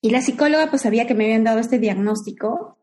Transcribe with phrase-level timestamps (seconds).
[0.00, 2.78] Y la psicóloga pues sabía que me habían dado este diagnóstico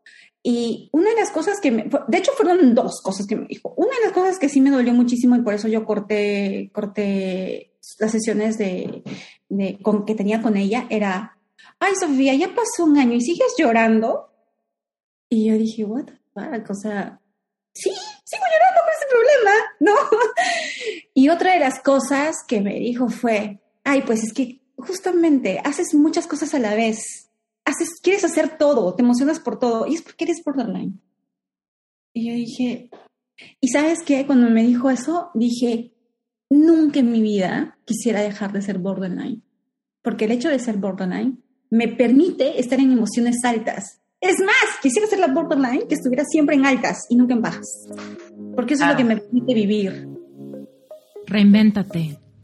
[0.48, 3.74] y una de las cosas que, me, de hecho fueron dos cosas que me dijo.
[3.76, 7.72] Una de las cosas que sí me dolió muchísimo y por eso yo corté, corté
[7.98, 9.02] las sesiones de,
[9.48, 11.36] de con, que tenía con ella era,
[11.80, 14.30] ay Sofía, ya pasó un año y sigues llorando.
[15.28, 17.20] Y yo dije, what the fuck, o sea,
[17.72, 20.18] sí, sigo llorando por ese problema, ¿no?
[21.12, 25.94] y otra de las cosas que me dijo fue, ay, pues es que justamente haces
[25.94, 27.30] muchas cosas a la vez,
[27.64, 31.00] haces, quieres hacer todo, te emocionas por todo, y es porque eres borderline.
[32.12, 32.90] Y yo dije,
[33.60, 34.26] ¿y sabes qué?
[34.26, 35.92] Cuando me dijo eso, dije,
[36.48, 39.42] nunca en mi vida quisiera dejar de ser borderline,
[40.02, 44.00] porque el hecho de ser borderline me permite estar en emociones altas.
[44.20, 47.88] Es más, quisiera ser la borderline que estuviera siempre en altas y nunca en bajas,
[48.54, 50.08] porque eso es lo que me permite vivir.
[51.26, 52.18] Reinvéntate.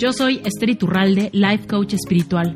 [0.00, 2.54] Yo soy Esther Iturralde, Life Coach Espiritual.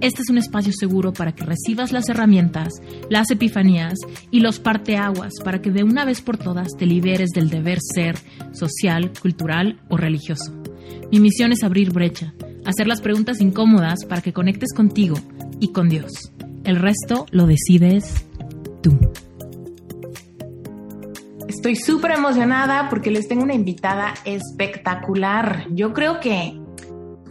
[0.00, 2.72] Este es un espacio seguro para que recibas las herramientas,
[3.10, 3.98] las epifanías
[4.30, 8.16] y los parteaguas para que de una vez por todas te liberes del deber ser
[8.52, 10.54] social, cultural o religioso.
[11.12, 12.32] Mi misión es abrir brecha,
[12.64, 15.16] hacer las preguntas incómodas para que conectes contigo
[15.60, 16.32] y con Dios.
[16.64, 18.24] El resto lo decides
[18.82, 18.98] tú.
[21.46, 25.66] Estoy súper emocionada porque les tengo una invitada espectacular.
[25.72, 26.64] Yo creo que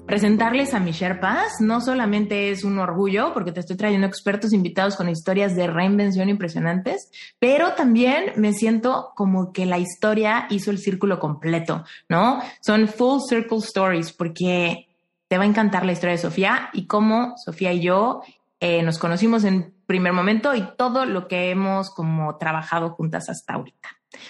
[0.06, 4.95] presentarles a mis Sherpas no solamente es un orgullo, porque te estoy trayendo expertos invitados
[4.95, 10.78] con historias de reinvención impresionantes, pero también me siento como que la historia hizo el
[10.78, 12.42] círculo completo, ¿no?
[12.62, 14.88] Son full circle stories, porque
[15.28, 18.22] te va a encantar la historia de Sofía y cómo Sofía y yo
[18.59, 23.53] eh, nos conocimos en primer momento y todo lo que hemos como trabajado juntas hasta
[23.53, 23.90] ahorita.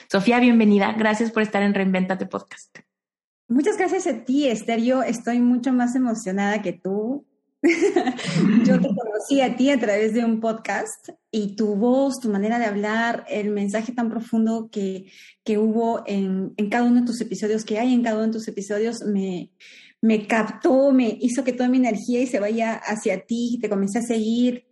[0.09, 0.93] Sofía, bienvenida.
[0.93, 2.84] Gracias por estar en Reinventate Podcast.
[3.47, 4.81] Muchas gracias a ti, Esther.
[4.81, 7.25] Yo estoy mucho más emocionada que tú.
[7.61, 12.57] Yo te conocí a ti a través de un podcast y tu voz, tu manera
[12.57, 15.11] de hablar, el mensaje tan profundo que,
[15.43, 18.33] que hubo en, en, cada uno de tus episodios, que hay en cada uno de
[18.33, 19.51] tus episodios, me,
[20.01, 23.59] me captó, me hizo que toda mi energía y se vaya hacia ti.
[23.61, 24.65] Te comencé a seguir,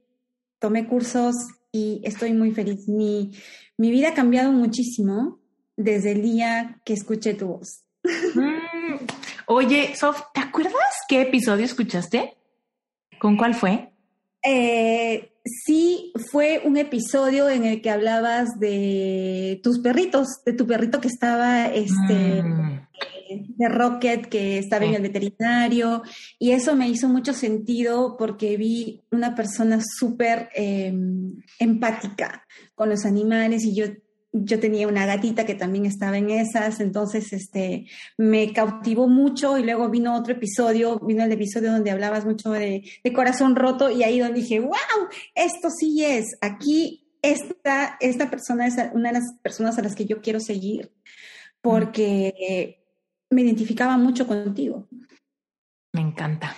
[0.59, 1.35] tomé cursos
[1.72, 2.88] y estoy muy feliz.
[2.88, 3.31] Mi,
[3.78, 5.40] mi vida ha cambiado muchísimo
[5.78, 7.82] desde el día que escuché tu voz.
[8.03, 9.06] Mm.
[9.47, 10.74] Oye, Sof, ¿te acuerdas
[11.08, 12.36] qué episodio escuchaste?
[13.19, 13.94] ¿Con cuál fue?
[14.44, 21.00] Eh, sí, fue un episodio en el que hablabas de tus perritos, de tu perrito
[21.00, 22.88] que estaba, este, mm.
[23.30, 26.03] de Rocket, que estaba en el veterinario,
[26.40, 33.06] y eso me hizo mucho sentido porque vi una persona súper em, empática con los
[33.06, 33.85] animales y yo
[34.33, 37.85] yo tenía una gatita que también estaba en esas, entonces este,
[38.17, 42.83] me cautivó mucho y luego vino otro episodio, vino el episodio donde hablabas mucho de,
[43.16, 44.73] corazón roto y ahí donde dije, wow,
[45.35, 50.05] esto sí es, aquí esta, esta persona es una de las personas a las que
[50.05, 50.91] yo quiero seguir
[51.61, 52.83] porque
[53.29, 54.88] me identificaba mucho contigo.
[55.93, 56.55] Me encanta.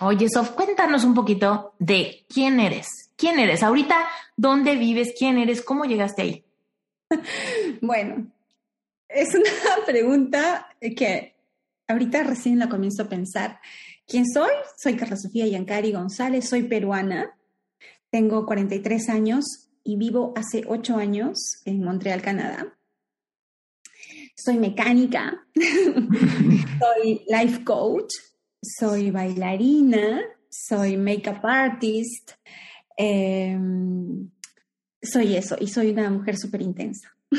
[0.00, 2.86] Oye, Sof, cuéntanos un poquito de quién eres.
[3.16, 3.62] ¿Quién eres?
[3.62, 3.96] Ahorita,
[4.36, 5.14] ¿dónde vives?
[5.18, 5.62] ¿Quién eres?
[5.62, 6.44] ¿Cómo llegaste ahí?
[7.80, 8.30] bueno,
[9.08, 9.50] es una
[9.86, 11.34] pregunta que
[11.88, 13.60] ahorita recién la comienzo a pensar.
[14.06, 14.50] ¿Quién soy?
[14.76, 17.36] Soy Carla Sofía Yancari González, soy peruana,
[18.10, 19.44] tengo 43 años
[19.82, 22.76] y vivo hace 8 años en Montreal, Canadá.
[24.36, 28.12] Soy mecánica, soy life coach,
[28.62, 32.32] soy bailarina, soy makeup artist,
[32.96, 34.30] em,
[35.04, 37.14] soy eso y soy una mujer súper intensa.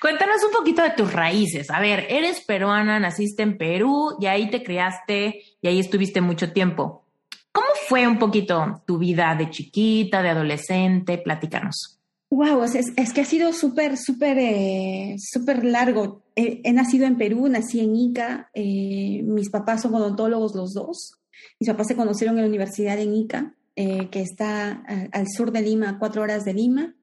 [0.00, 1.68] Cuéntanos un poquito de tus raíces.
[1.70, 6.52] A ver, eres peruana, naciste en Perú y ahí te criaste y ahí estuviste mucho
[6.52, 7.04] tiempo.
[7.52, 11.18] ¿Cómo fue un poquito tu vida de chiquita, de adolescente?
[11.18, 11.98] Platícanos.
[12.30, 16.22] Wow, es, es que ha sido súper, súper, eh, súper largo.
[16.36, 18.50] he nacido en Perú, nací en Ica.
[18.52, 21.14] Eh, mis papás son odontólogos los dos.
[21.58, 23.54] Mis papás se conocieron en la universidad en Ica.
[23.80, 24.82] Eh, que está
[25.12, 26.96] al sur de Lima, a cuatro horas de Lima.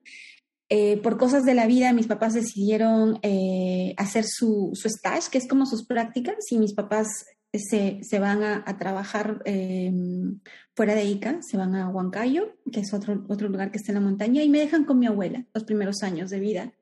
[0.67, 5.37] Eh, por cosas de la vida, mis papás decidieron eh, hacer su, su, stage, que
[5.37, 7.07] es como sus prácticas, y mis papás
[7.53, 10.41] se, se van a, trabajar em,
[10.75, 13.99] fuera de Ica, se van a Huancayo, que es otro, otro lugar que está en
[13.99, 16.73] la montaña, y me dejan con mi abuela los primeros años de vida.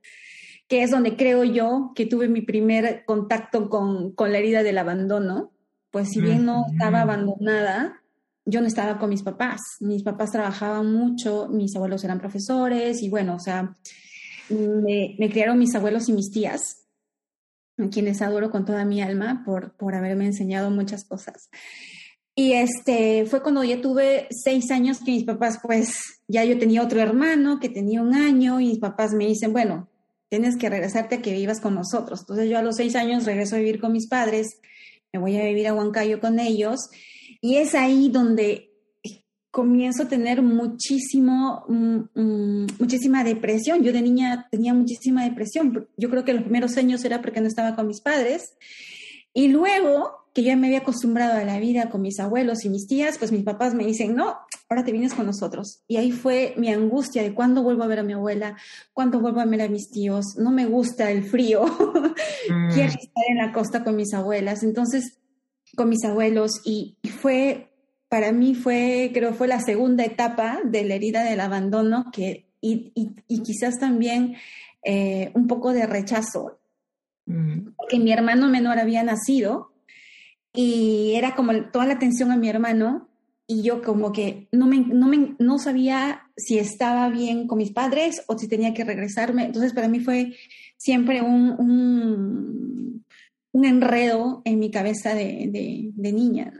[0.67, 4.79] que es donde creo yo que tuve mi primer contacto con, con la herida del
[4.79, 5.51] abandono,
[5.91, 8.02] pues si bien no estaba abandonada,
[8.45, 9.61] yo no estaba con mis papás.
[9.79, 13.77] Mis papás trabajaban mucho, mis abuelos eran profesores y bueno, o sea,
[14.49, 16.85] me, criaron mis abuelos y mis tías,
[17.77, 21.49] a quienes adoro con toda mi alma por, por haberme enseñado muchas cosas.
[22.35, 25.95] Y este fue cuando ya tuve seis años que mis papás, pues
[26.27, 29.87] ya yo tenía otro hermano que tenía un año y mis papás me dicen, bueno,
[30.29, 32.21] tienes que regresarte a que vivas con nosotros.
[32.21, 34.59] Entonces yo a los seis años regreso a vivir con mis padres,
[35.13, 36.89] me voy a vivir a Huancayo con ellos
[37.43, 38.71] y es ahí donde
[39.51, 43.83] comienzo a tener muchísimo, mm, mm, muchísima depresión.
[43.83, 45.89] Yo de niña tenía muchísima depresión.
[45.97, 48.55] Yo creo que los primeros años era porque no estaba con mis padres.
[49.33, 52.87] Y luego que yo me había acostumbrado a la vida con mis abuelos y mis
[52.87, 54.37] tías, pues mis papás me dicen, no,
[54.69, 55.83] ahora te vienes con nosotros.
[55.85, 58.55] Y ahí fue mi angustia de cuándo vuelvo a ver a mi abuela,
[58.93, 61.65] cuándo vuelvo a ver a mis tíos, no me gusta el frío,
[62.49, 62.73] mm.
[62.73, 64.63] quiero estar en la costa con mis abuelas.
[64.63, 65.19] Entonces
[65.75, 67.69] con mis abuelos y fue,
[68.09, 72.91] para mí fue, creo, fue la segunda etapa de la herida del abandono que, y,
[73.27, 74.35] y, quizás también
[74.83, 76.59] eh, un poco de rechazo,
[77.77, 79.73] porque mi hermano menor había nacido
[80.53, 83.09] y era como toda la atención a mi hermano
[83.47, 87.71] y yo como que no, me, no, me, no sabía si estaba bien con mis
[87.71, 89.45] padres o si tenía que regresarme.
[89.45, 90.33] Entonces para mí fue
[90.77, 93.05] siempre un, un
[93.53, 96.51] un enredo en mi cabeza de, niña,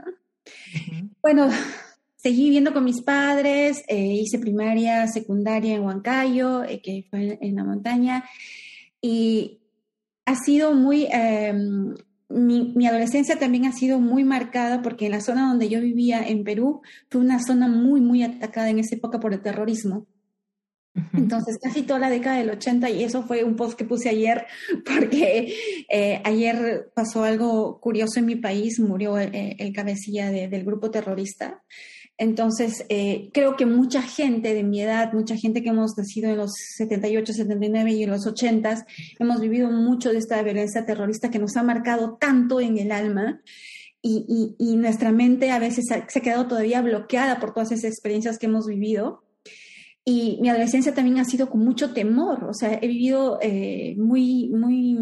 [1.22, 1.50] Bueno,
[2.16, 7.56] seguí viviendo con mis padres, eh, hice primaria, secundaria en Huancayo, eh, que fue en,
[7.56, 8.24] la montaña,
[9.02, 9.60] y
[10.26, 11.96] ha sido muy, em,
[12.30, 16.26] mi, mi, adolescencia también ha sido muy marcada porque en la zona donde yo vivía
[16.26, 20.06] en Perú fue una zona muy, muy atacada en esa época por el terrorismo.
[21.14, 24.46] Entonces, casi toda la década del 80, y eso fue un post que puse ayer,
[24.86, 25.56] porque
[25.90, 31.64] eh, ayer pasó algo curioso en mi país, murió eh, el, cabecilla del grupo terrorista.
[32.16, 36.38] Entonces, eh, creo que mucha gente de mi edad, mucha gente que hemos nacido en
[36.38, 38.86] los 78, 79 y en los 80,
[39.20, 43.42] hemos vivido mucho de esta violencia terrorista que nos ha marcado tanto en el alma.
[44.06, 48.38] Y, y nuestra mente a veces se ha quedado todavía bloqueada por todas esas experiencias
[48.38, 49.24] que hemos vivido.
[50.06, 54.50] Y mi adolescencia también ha sido con mucho temor, o sea, he vivido eh, muy,
[54.50, 54.98] muy,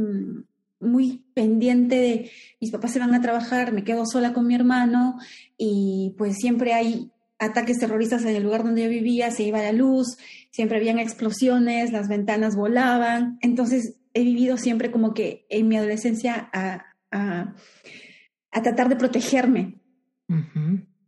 [0.80, 5.18] muy pendiente de mis papás se van a trabajar, me quedo sola con mi hermano
[5.58, 7.10] y pues siempre hay
[7.40, 10.18] ataques terroristas en el lugar donde yo vivía, se iba la luz,
[10.52, 16.50] siempre habían explosiones, las ventanas volaban, entonces he vivido siempre como que en mi adolescencia
[16.54, 17.56] a, a,
[18.52, 19.80] a tratar de protegerme.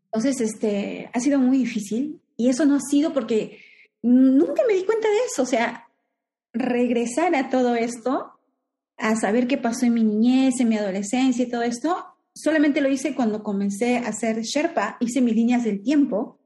[0.06, 3.60] Entonces, este, ha sido muy difícil y eso no ha sido porque
[4.04, 5.88] nunca me di cuenta de eso, o sea,
[6.54, 8.40] regresar a todo esto,
[8.98, 12.06] a saber qué pasó en mi niñez, en mi adolescencia y todo esto,
[12.36, 16.40] solamente lo hice cuando comencé a hacer Sherpa, hice mis líneas del tiempo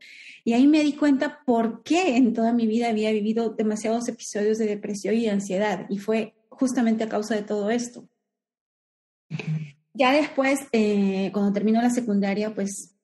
[0.44, 4.58] y ahí me di cuenta por qué en toda mi vida había vivido demasiados episodios
[4.58, 8.08] de depresión y ansiedad y fue justamente a causa de todo esto.
[9.94, 12.97] Ya después, eh, cuando terminó la secundaria, pues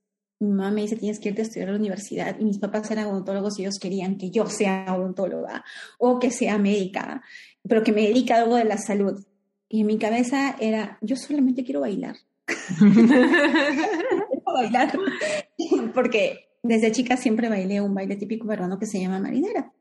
[0.44, 2.90] mi mamá me dice, tienes que irte a estudiar a la universidad y mis papás
[2.92, 5.63] eran odontólogos y ellos querían que yo sea odontóloga
[5.98, 7.24] o que sea médica,
[7.68, 9.25] pero que me dedique a algo de la salud.
[9.69, 12.18] Y en mi cabeza era, yo solamente quiero bailar.
[12.78, 13.24] quiero
[14.54, 15.00] bailar.
[15.94, 19.74] Porque desde chica siempre bailé un baile típico peruano que se llama marinera.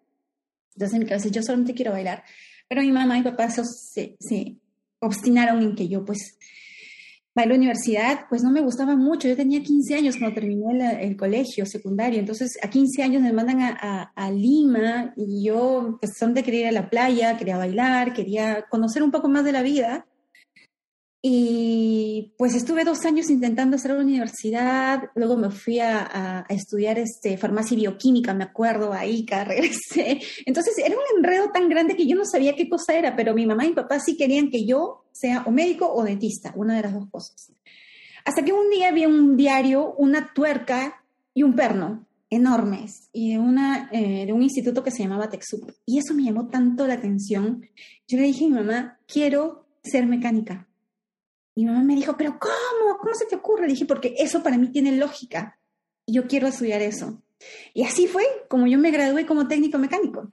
[0.75, 2.25] Entonces en mi cabeza yo solamente quiero bailar.
[2.69, 4.57] Pero mi mamá y papá se, se
[5.01, 6.39] obstinaron en que yo pues
[7.35, 9.27] a la universidad, pues no me gustaba mucho.
[9.27, 12.21] Yo tenía 15 años cuando terminé el, colegio secundario.
[12.21, 16.67] Entonces, a 15 años me mandan a, a, Lima y yo, pues, donde quería ir
[16.69, 20.07] a la playa, quería bailar, quería conocer un poco más de la vida.
[21.25, 27.39] Y pues estuve dos años intentando hacer la universidad, luego me fui a, estudiar este,
[27.39, 30.21] farmacia y bioquímica, me acuerdo, ahí regresé.
[30.45, 33.47] Entonces era un enredo tan grande que yo no sabía qué cosa era, pero mi
[33.47, 36.83] mamá y mi papá sí querían que yo sea o médico o dentista, una de
[36.83, 37.53] las dos cosas.
[38.25, 43.39] Hasta que un día vi un diario, una tuerca y un perno enormes y de,
[43.39, 45.71] una, eh, de un instituto que se llamaba TechSoup.
[45.87, 47.65] Y eso me llamó tanto la atención.
[48.09, 50.67] Yo le dije a mi mamá, quiero ser mecánica
[51.55, 52.99] mi mamá me dijo, pero ¿cómo?
[52.99, 53.67] ¿Cómo se te ocurre?
[53.67, 55.59] Le dije, porque eso para mí tiene lógica.
[56.07, 57.23] Y yo quiero estudiar eso.
[57.75, 60.33] Y así fue como yo me gradué como técnico mecánico.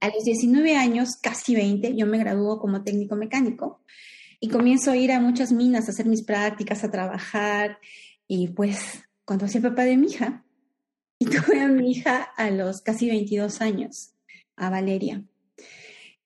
[0.00, 3.80] A los 19 años, casi 20, yo me graduó como técnico mecánico
[4.40, 7.78] y comienzo a ir a muchas minas a hacer mis prácticas, a trabajar.
[8.28, 10.44] Y pues, cuando el papá de mi hija,
[11.18, 14.12] y tuve a mi hija a los casi 22 años,
[14.56, 15.24] a Valeria.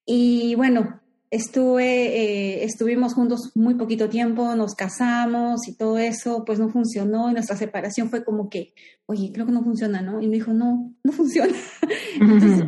[0.05, 6.58] Y bueno, estuve, eh, estuvimos juntos muy poquito tiempo, nos casamos y todo eso, pues
[6.58, 8.75] no funcionó y nuestra separación fue como que,
[9.06, 10.20] oye, creo que no funciona, ¿no?
[10.20, 11.54] Y me dijo, no, no funciona.
[12.20, 12.64] Entonces,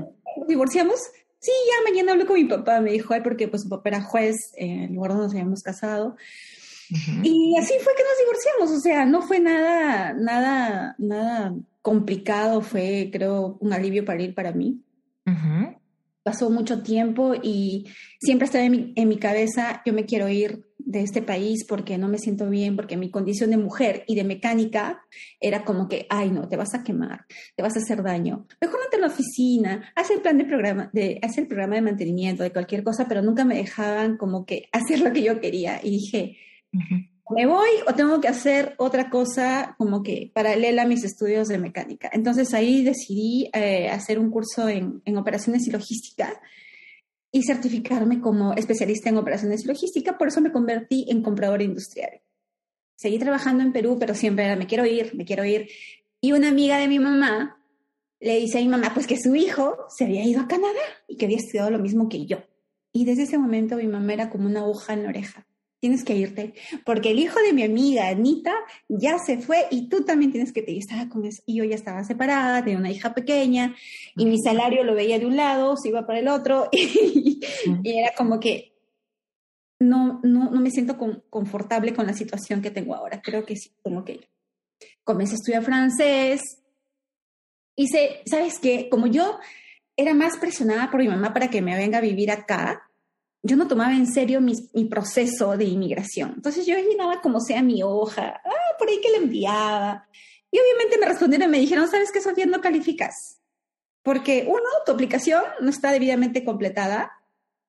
[0.48, 1.00] divorciamos.
[1.40, 4.02] Sí, ya mañana hablé con mi papá, me dijo, ay, porque pues su papá era
[4.02, 6.16] juez en el lugar donde nos habíamos casado.
[7.22, 13.08] Y así fue que nos divorciamos, o sea, no fue nada, nada, nada complicado, fue,
[13.10, 14.82] creo, un alivio para ir para mí
[16.22, 17.86] pasó mucho tiempo y
[18.20, 21.98] siempre estaba en mi, en mi, cabeza, yo me quiero ir de este país porque
[21.98, 25.02] no me siento bien, porque mi condición de mujer y de mecánica
[25.40, 27.26] era como que, ay no, te vas a quemar,
[27.56, 28.46] te vas a hacer daño.
[28.60, 31.76] Mejor no te en la oficina, haz el plan de programa, de, haz el programa
[31.76, 35.40] de mantenimiento, de cualquier cosa, pero nunca me dejaban como que hacer lo que yo
[35.40, 35.80] quería.
[35.82, 36.36] Y dije,
[37.32, 41.58] ¿me voy o tengo que hacer otra cosa como que paralela a mis estudios de
[41.58, 42.10] mecánica?
[42.12, 46.40] Entonces ahí decidí eh, hacer un curso en, operaciones y logística
[47.30, 52.20] y certificarme como especialista en operaciones y logística, por eso me convertí en comprador industrial.
[52.94, 55.68] Seguí trabajando en Perú, pero siempre era, me quiero ir, me quiero ir.
[56.20, 57.58] Y una amiga de mi mamá
[58.20, 61.16] le dice a mi mamá, pues que su hijo se había ido a Canadá y
[61.16, 62.38] que había estudiado lo mismo que yo.
[62.92, 65.46] Y desde ese momento mi mamá era como una aguja en la oreja
[65.82, 66.54] tienes que irte,
[66.86, 68.54] porque el hijo de mi amiga Anita
[68.88, 70.64] ya se fue y tú también tienes que.
[70.64, 73.74] Y, estaba con eso, y yo ya estaba separada, tenía una hija pequeña
[74.14, 77.40] y mi salario lo veía de un lado, se iba para el otro y,
[77.82, 78.76] era como que
[79.80, 80.96] no, no, no me siento
[81.28, 83.20] confortable con la situación que tengo ahora.
[83.20, 84.28] Creo que sí, tengo que ir.
[85.02, 86.42] Comencé a estudiar francés.
[87.74, 88.88] Hice, ¿sabes qué?
[88.88, 89.40] Como yo
[89.96, 92.88] era más presionada por mi mamá para que me venga a vivir acá,
[93.42, 96.34] yo no tomaba en serio mi, proceso de inmigración.
[96.36, 100.08] Entonces yo llenaba como sea mi hoja, ah, por ahí que le enviaba.
[100.50, 102.46] Y obviamente me respondieron y me dijeron, ¿sabes qué, Sofía?
[102.46, 103.40] No calificas.
[104.02, 107.12] Porque uno, tu aplicación no está debidamente completada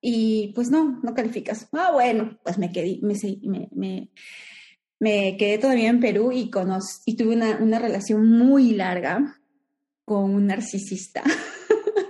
[0.01, 1.68] y pues no, no calificas.
[1.72, 3.15] Ah, bueno, pues me quedé, me,
[3.72, 4.10] me,
[5.00, 6.51] me, quedé todavía en Perú y,
[7.06, 9.39] y tuve una, una relación muy larga
[10.06, 11.24] con un narcisista.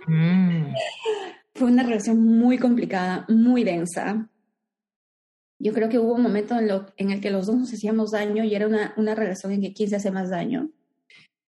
[0.07, 0.73] Mm.
[1.63, 4.29] Fue una relación muy complicada, muy densa.
[5.59, 6.57] Yo creo que hubo un momento
[6.97, 9.73] en, el que los dos nos hacíamos daño y era una, una relación en que
[9.73, 10.71] quién se hace más daño.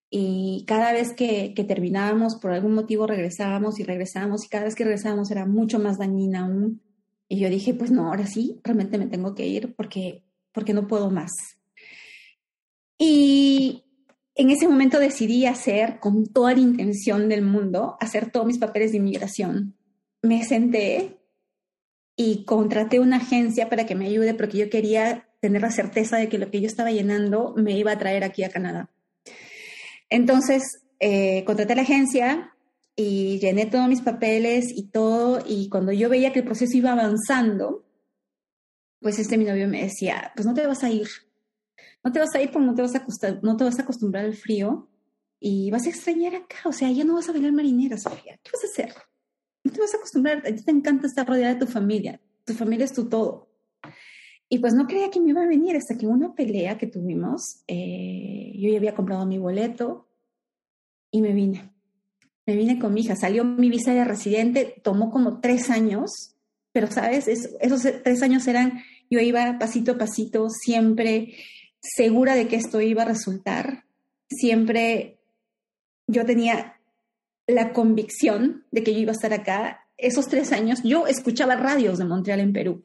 [0.08, 4.74] Y cada vez que, que, terminábamos, por algún motivo regresábamos y regresábamos, y cada vez
[4.74, 6.80] que regresábamos era mucho más dañina aún.
[7.28, 10.86] Y yo dije, pues no, ahora sí, realmente me tengo que ir porque, porque no
[10.86, 11.30] puedo más.
[12.96, 13.84] Y
[14.34, 18.92] en ese momento decidí hacer, con toda la intención del mundo, hacer todos mis papeles
[18.92, 19.76] de inmigración
[20.26, 21.16] me senté
[22.16, 26.28] y contraté una agencia para que me ayude porque yo quería tener la certeza de
[26.28, 28.90] que lo que yo estaba llenando me iba a traer aquí a Canadá.
[30.08, 30.62] Entonces,
[30.98, 32.54] eh, contraté a la agencia
[32.94, 36.92] y llené todos mis papeles y todo, y cuando yo veía que el proceso iba
[36.92, 37.84] avanzando,
[39.00, 41.06] pues este mi novio me decía, pues no te vas a ir,
[42.02, 43.04] no te vas a ir porque no te vas a,
[43.42, 44.88] no te vas a acostumbrar al frío
[45.38, 48.50] y vas a extrañar acá, o sea, ya no vas a bailar marinera, Sofía, ¿qué
[48.52, 48.94] vas a hacer?
[49.66, 52.54] No te vas a acostumbrar, a ti te encanta estar rodeada de tu familia, tu
[52.54, 53.48] familia es tu todo.
[54.48, 57.64] Y pues no creía que me iba a venir hasta que una pelea que tuvimos,
[57.66, 60.08] eh, yo ya había comprado mi boleto
[61.10, 61.72] y me vine.
[62.46, 66.36] Me vine con mi hija, salió mi visa de residente, tomó como tres años,
[66.70, 71.34] pero sabes, esos tres años eran, yo iba pasito a pasito, siempre
[71.80, 73.84] segura de que esto iba a resultar,
[74.28, 75.18] siempre
[76.06, 76.75] yo tenía
[77.46, 81.98] la convicción de que yo iba a estar acá, esos tres años, yo escuchaba radios
[81.98, 82.84] de Montreal en Perú.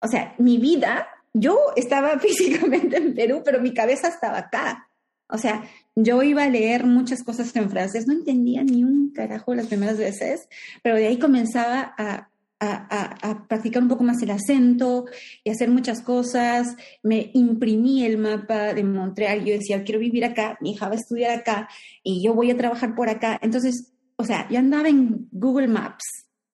[0.00, 4.88] O sea, mi vida, yo estaba físicamente en Perú, pero mi cabeza estaba acá.
[5.28, 5.64] O sea,
[5.94, 9.98] yo iba a leer muchas cosas en francés, no entendía ni un carajo las primeras
[9.98, 10.48] veces,
[10.82, 12.30] pero de ahí comenzaba a
[12.60, 15.06] a, practicar un poco más el acento
[15.44, 16.76] y hacer muchas cosas.
[17.02, 19.44] Me imprimí el mapa de Montreal.
[19.44, 21.68] Yo decía, quiero vivir acá, mi hija va a estudiar acá
[22.02, 23.38] y yo voy a trabajar por acá.
[23.42, 26.04] Entonces, o sea, yo andaba en Google Maps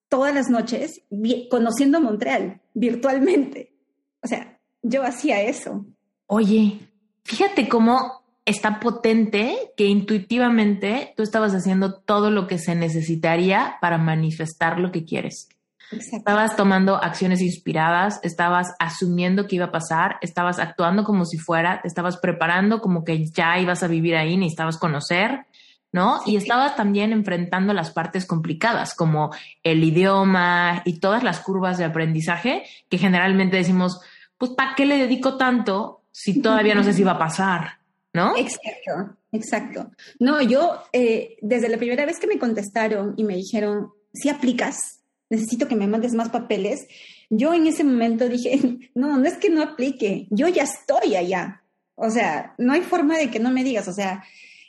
[0.09, 1.01] todas las noches
[1.49, 3.73] conociendo Montreal virtualmente.
[4.21, 5.85] O sea, yo hacía eso.
[6.27, 6.79] Oye,
[7.23, 13.97] fíjate cómo está potente que intuitivamente tú estabas haciendo todo lo que se necesitaría para
[13.97, 15.47] manifestar lo que quieres.
[15.97, 21.81] Estabas tomando acciones inspiradas, estabas asumiendo que iba a pasar, estabas actuando como si fuera,
[21.81, 25.45] te estabas preparando como que ya ibas a vivir ahí, necesitabas conocer,
[25.91, 26.21] ¿no?
[26.25, 29.31] Y estabas también enfrentando las partes complicadas, como
[29.63, 34.01] el idioma y todas las curvas de aprendizaje, que generalmente decimos,
[34.37, 37.79] pues, ¿para qué le dedico tanto si todavía no sé si va a pasar?
[38.11, 38.35] ¿No?
[38.37, 39.91] Exacto, exacto.
[40.19, 45.02] No, yo, eh, desde la primera vez que me contestaron y me dijeron, si aplicas,
[45.33, 46.87] necesito que me mandes más papeles.
[47.29, 48.59] Yo en ese momento dije,
[48.95, 51.63] no, no es que no aplique, yo ya estoy allá.
[51.95, 54.23] O sea, no hay forma de que no me digas, o sea,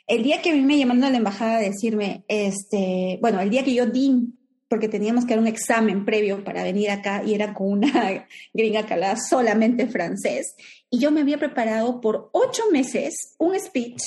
[0.07, 3.49] el día que a mí me llamaron a la embajada a decirme, este, bueno, el
[3.49, 4.33] día que yo di,
[4.67, 8.85] porque teníamos que dar un examen previo para venir acá y era con una gringa
[8.85, 10.55] que hablaba solamente francés,
[10.89, 14.03] y yo me había preparado por ocho meses un speech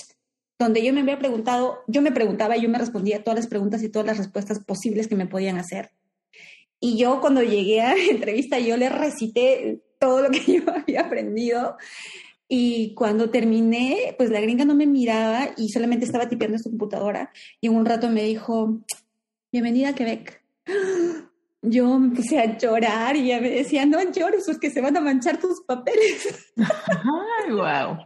[0.59, 3.89] donde yo me había preguntado, yo me preguntaba, yo me respondía todas las preguntas y
[3.89, 5.93] todas las respuestas posibles que me podían hacer.
[6.81, 11.03] Y yo cuando llegué a la entrevista, yo le recité todo lo que yo había
[11.03, 11.77] aprendido.
[12.49, 16.71] Y cuando terminé, pues la gringa no me miraba y solamente estaba tipeando en su
[16.71, 17.31] computadora.
[17.61, 18.81] Y en un rato me dijo,
[19.53, 20.43] bienvenida a Quebec.
[21.61, 25.01] Yo me puse a llorar y ella me decía, no llores, que se van a
[25.01, 26.53] manchar tus papeles.
[26.57, 27.99] Ay, wow.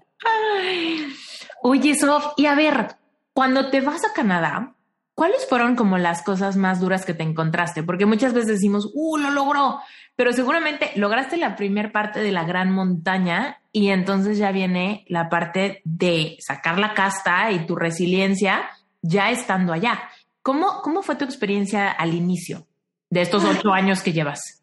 [1.63, 2.97] Oye, Sof, y a ver,
[3.35, 4.75] cuando te vas a Canadá,
[5.15, 7.83] ¿cuáles fueron como las cosas más duras que te encontraste?
[7.83, 9.81] Porque muchas veces decimos, ¡uh, lo logró!
[10.17, 15.29] Pero seguramente lograste la primera parte de la gran montaña y entonces ya viene la
[15.29, 18.69] parte de sacar la casta y tu resiliencia
[19.01, 20.03] ya estando allá.
[20.43, 22.67] ¿Cómo, cómo fue tu experiencia al inicio
[23.11, 24.59] de estos ocho años que llevas?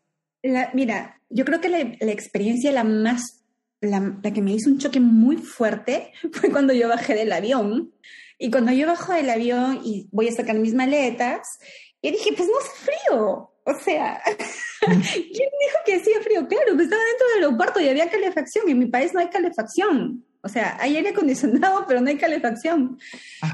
[0.74, 3.39] mira, yo creo que la, la experiencia la más
[3.82, 7.91] la, que me hizo un choque muy fuerte fue cuando yo bajé del avión.
[8.39, 11.60] Y cuando yo bajo del avión y voy a sacar mis maletas,
[12.01, 13.51] y dije, pues no hace frío.
[13.65, 14.22] O sea,
[14.81, 16.48] ¿quién dijo que hacía frío?
[16.48, 18.69] Claro, pues estaba dentro del aeropuerto y había calefacción.
[18.69, 20.25] En mi país no hay calefacción.
[20.41, 22.98] O sea, hay aire acondicionado, pero no hay calefacción.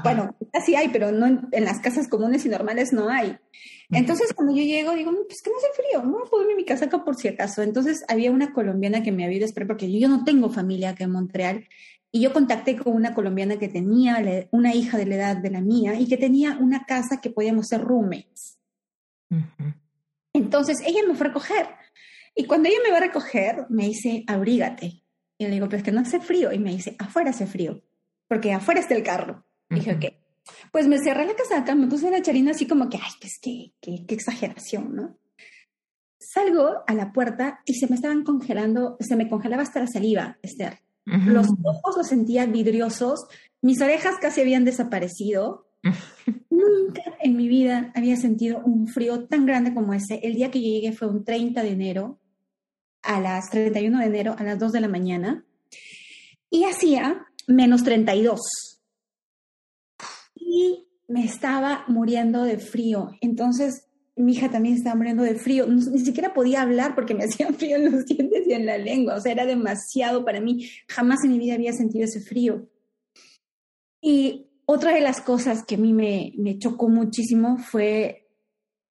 [0.04, 3.36] Bueno, así hay, pero no en, las casas comunes y normales no hay.
[3.90, 6.86] Entonces, cuando yo llego, digo, pues que no hace frío, no puedo irme mi casa
[6.86, 7.62] acá por si acaso.
[7.62, 10.90] Entonces, había una colombiana que me había ido a esperar, porque yo, no tengo familia
[10.90, 11.68] acá en Montreal,
[12.12, 15.60] y yo contacté con una colombiana que tenía una hija de la edad de la
[15.60, 18.58] mía y que tenía una casa que podíamos ser roommates.
[20.32, 21.66] Entonces, ella me fue a recoger.
[22.34, 25.02] Y cuando ella me va a recoger, me dice, abrígate.
[25.38, 26.52] Y le digo, pero es que no hace frío.
[26.52, 27.82] Y me dice, afuera hace frío,
[28.28, 29.44] porque afuera está el carro.
[29.68, 30.04] Dije, ok.
[30.70, 33.72] Pues me cerré la casaca, me puse la charina así como que, ay, pues qué,
[33.80, 35.18] qué, qué exageración, ¿no?
[36.18, 40.38] Salgo a la puerta y se me estaban congelando, se me congelaba hasta la saliva,
[40.42, 40.85] Esther.
[41.06, 43.26] Los ojos los sentía vidriosos,
[43.62, 45.68] mis orejas casi habían desaparecido.
[46.50, 50.20] Nunca en mi vida había sentido un frío tan grande como ese.
[50.24, 52.18] El día que yo llegué fue un 30 de enero
[53.02, 55.44] a las 31 de enero a las 2 de la mañana
[56.50, 58.40] y hacía menos 32.
[60.34, 63.10] Y me estaba muriendo de frío.
[63.20, 63.85] Entonces,
[64.16, 65.66] mi hija también estaba muriendo de frío.
[65.66, 69.16] ni siquiera podía hablar porque me hacían frío en los dientes y en la lengua.
[69.16, 70.68] O sea, era demasiado para mí.
[70.88, 72.68] Jamás en mi vida había sentido ese frío.
[74.00, 78.28] Y otra de las cosas que a mí me, me chocó muchísimo fue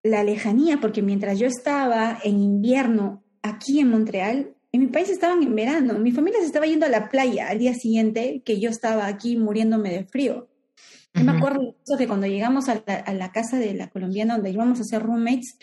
[0.03, 5.41] la lejanía, porque mientras yo estaba en invierno aquí en Montreal, en mi país estaban
[5.41, 5.97] en verano.
[5.99, 9.37] Mi familia se estaba yendo a la playa al día siguiente que yo estaba aquí
[9.37, 10.49] muriéndome de frío.
[11.23, 15.01] Me acuerdo que cuando llegamos a la, casa de la colombiana donde íbamos a ser
[15.01, 15.57] roommates,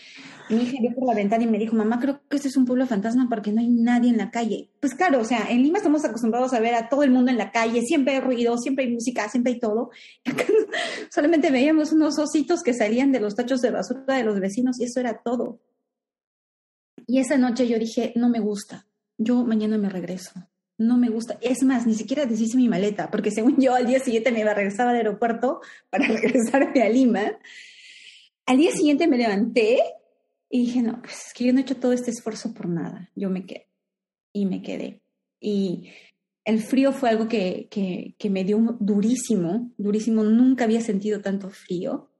[0.48, 2.64] mi hija vio por la ventana y me dijo, mamá, creo que este es un
[2.64, 4.70] pueblo fantasma porque no hay nadie en la calle.
[4.80, 7.38] Pues claro, o sea, en Lima estamos acostumbrados a ver a todo el mundo en
[7.38, 9.90] la calle, siempre hay ruido, siempre hay música, siempre hay todo.
[11.10, 14.84] solamente veíamos unos ositos que salían de los tachos de basura de los vecinos y
[14.84, 15.60] eso era todo.
[17.06, 18.86] Y esa noche yo dije, no me gusta,
[19.18, 20.30] yo mañana me regreso,
[20.78, 21.38] no me gusta.
[21.40, 24.50] Es más, ni siquiera deshice mi maleta, porque según yo al día siguiente me iba
[24.50, 27.38] a regresar al aeropuerto para regresarme a Lima.
[28.46, 29.80] Al día siguiente me levanté
[30.50, 33.10] y dije, no, pues es que yo no he hecho todo este esfuerzo por nada,
[33.14, 33.68] yo me quedé.
[34.32, 35.02] Y me quedé.
[35.40, 35.90] Y
[36.44, 41.50] el frío fue algo que, que, que me dio durísimo, durísimo, nunca había sentido tanto
[41.50, 42.10] frío,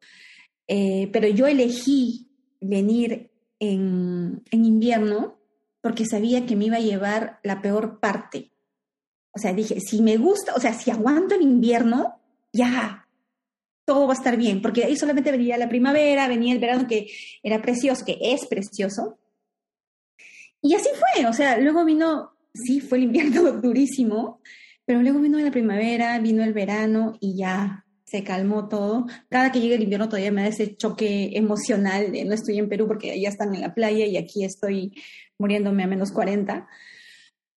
[0.68, 5.38] eh, pero yo elegí venir en, invierno
[5.82, 8.52] porque sabía que me iba a llevar la peor parte.
[9.34, 12.20] O sea, dije, si me gusta, o sea, si aguanto el invierno,
[12.52, 13.08] ya,
[13.84, 17.08] todo va a estar bien, porque ahí solamente venía la primavera, venía el verano que
[17.42, 19.18] era precioso, que es precioso.
[20.60, 24.40] Y así fue, o sea, luego vino, sí, fue el invierno durísimo,
[24.84, 29.06] pero luego vino la primavera, vino el verano y ya, se calmó todo.
[29.30, 32.68] Cada que llega el invierno todavía me da ese choque emocional de no estoy en
[32.68, 34.92] Perú porque ya están en la playa y aquí estoy
[35.38, 36.68] muriéndome a menos 40.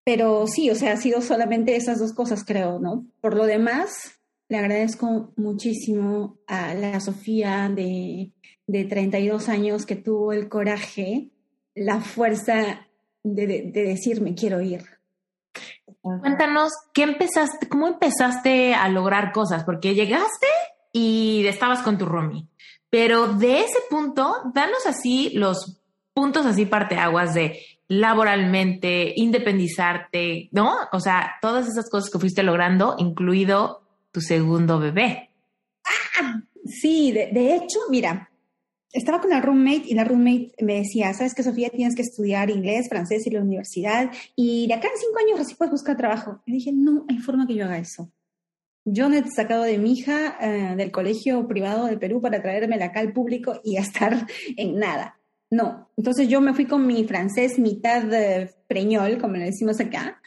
[0.06, 3.06] Pero sí, o sea, ha sido solamente esas dos cosas, creo, ¿no?
[3.20, 8.32] Por lo demás, le agradezco muchísimo a la Sofía de,
[8.66, 11.32] de 32 años que tuvo el coraje,
[11.74, 12.88] la fuerza
[13.24, 14.84] de, de, de decirme quiero ir.
[16.02, 19.64] Cuéntanos, ¿qué empezaste, cómo empezaste a lograr cosas?
[19.64, 20.48] Porque llegaste
[20.92, 22.48] y estabas con tu roomie.
[22.90, 25.82] Pero de ese punto, danos así los
[26.14, 30.76] puntos así parteaguas de laboralmente, independizarte, ¿no?
[30.92, 35.30] O sea, todas esas cosas que fuiste logrando, incluido tu segundo bebé.
[36.20, 38.30] Ah, sí, de, de hecho, mira,
[38.96, 42.50] estaba con la roommate y la roommate me decía, sabes que Sofía tienes que estudiar
[42.50, 46.42] inglés, francés y la universidad y de acá en cinco años así puedes buscar trabajo.
[46.46, 48.10] Y dije, no hay forma que yo haga eso.
[48.86, 52.86] Yo no he sacado de mi hija eh, del colegio privado de Perú para traérmela
[52.86, 54.28] acá al público y a estar
[54.58, 55.20] en nada.
[55.50, 55.90] No.
[55.98, 60.22] Entonces yo me fui con mi francés mitad eh, preñol, como le decimos acá,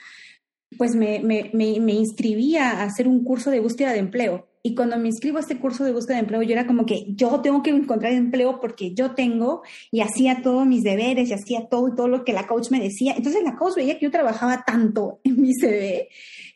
[0.76, 4.74] pues me, me, me, me inscribí a hacer un curso de búsqueda de empleo y
[4.74, 7.40] cuando me inscribo a este curso de búsqueda de empleo, yo era como que yo
[7.40, 11.94] tengo que encontrar empleo porque yo tengo y hacía todos mis deberes y hacía todo
[11.94, 13.14] todo lo que la coach me decía.
[13.16, 16.08] Entonces la coach veía que yo trabajaba tanto en mi CV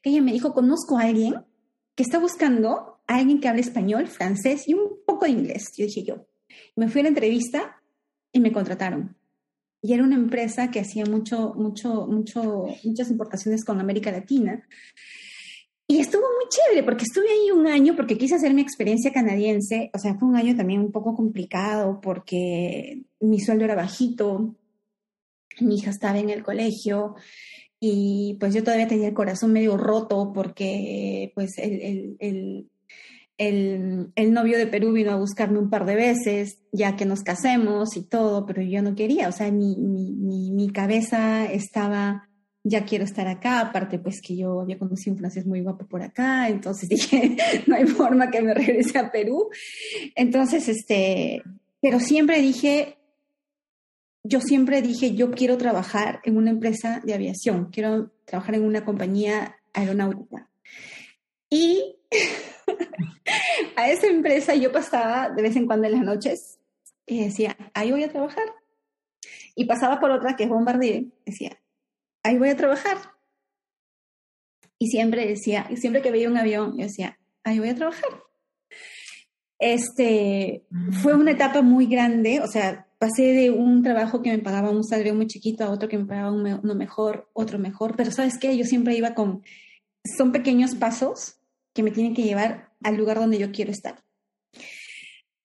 [0.03, 1.37] que ella me dijo, conozco a alguien
[1.95, 5.73] que está buscando a alguien que hable español, francés y un poco de inglés.
[5.77, 6.27] Yo dije yo.
[6.77, 7.83] Me fui a la entrevista
[8.33, 9.17] y me contrataron.
[9.81, 14.67] Y era una empresa que hacía mucho, mucho, mucho, muchas importaciones con América Latina.
[15.93, 19.91] Y estuvo muy chévere porque estuve ahí un año porque quise hacer mi experiencia canadiense.
[19.93, 24.57] O sea, fue un año también un poco complicado porque mi sueldo era bajito,
[25.61, 27.17] mi hija estaba en el colegio
[27.79, 32.71] y pues yo todavía tenía el corazón medio roto porque pues el, el, el,
[33.37, 37.21] el, el novio de Perú vino a buscarme un par de veces ya que nos
[37.21, 39.29] casemos y todo, pero yo no quería.
[39.29, 42.31] O sea, mi, mi, mi, mi cabeza estaba
[42.65, 46.03] ya quiero estar acá, aparte pues que yo había conocido un francés muy guapo por
[46.03, 49.51] acá, entonces dije, no hay forma que me regrese a Perú.
[50.15, 51.43] Entonces, este,
[51.81, 52.99] pero siempre dije,
[54.25, 58.85] yo siempre dije, yo quiero trabajar en una empresa de aviación, quiero trabajar en una
[58.85, 60.49] compañía aeronáutica.
[61.51, 61.97] Y
[63.77, 66.61] a esa empresa yo pasaba de vez en cuando en las noches
[67.07, 68.45] y decía, ahí voy a trabajar.
[69.55, 71.59] Y pasaba por otra que es Bombardier, decía,
[72.23, 72.99] ahí voy a trabajar.
[74.79, 78.11] Y siempre decía, siempre que veía un avión, yo decía, ahí voy a trabajar.
[79.59, 80.65] Este,
[81.03, 84.83] fue una etapa muy grande, o sea, pasé de un trabajo que me pagaba un
[84.83, 88.57] salario muy chiquito a otro que me pagaba uno mejor, otro mejor, pero ¿sabes qué?
[88.57, 89.45] Yo siempre iba con,
[90.17, 91.37] son pequeños pasos
[91.73, 94.03] que me tienen que llevar al lugar donde yo quiero estar.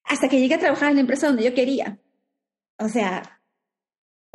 [0.03, 1.99] Hasta que llegué a trabajar en la empresa donde yo quería.
[2.79, 3.36] O sea,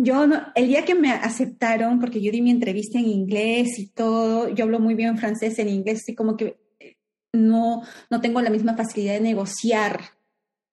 [0.03, 4.49] yo el día que me aceptaron, porque yo di mi entrevista en inglés y todo,
[4.49, 6.57] yo hablo muy bien francés, en inglés, así como que
[7.33, 10.01] no, no tengo la misma facilidad de negociar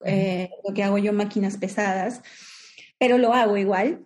[0.04, 2.22] eh, lo que hago yo máquinas pesadas,
[2.98, 4.06] pero lo hago igual.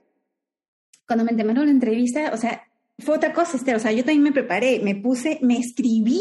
[1.07, 2.63] Cuando me llamaron la entrevista, o sea,
[2.99, 6.19] fue otra cosa, Esther, o sea, yo también me preparé, me puse, me escribí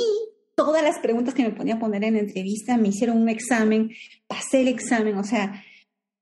[0.54, 3.90] todas las preguntas que me ponía a poner en la entrevista, me hicieron un examen,
[4.26, 5.64] pasé el examen, o sea,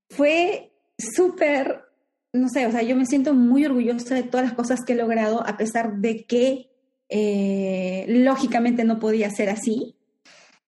[0.08, 1.89] fue súper
[2.32, 4.96] no sé, o sea, yo me siento muy orgullosa de todas las cosas que he
[4.96, 6.70] logrado, a pesar de que
[7.08, 9.96] eh, lógicamente no podía ser así,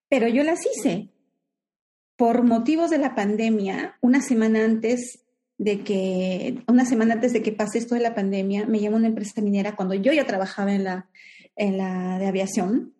[0.08, 1.08] pero yo las hice.
[2.16, 5.24] Por motivos de la pandemia, una semana antes
[5.58, 9.06] de que, una semana antes de que pase esto de la pandemia, me llamó una
[9.06, 11.08] empresa minera cuando yo ya trabajaba en la,
[11.56, 12.92] en la de aviación,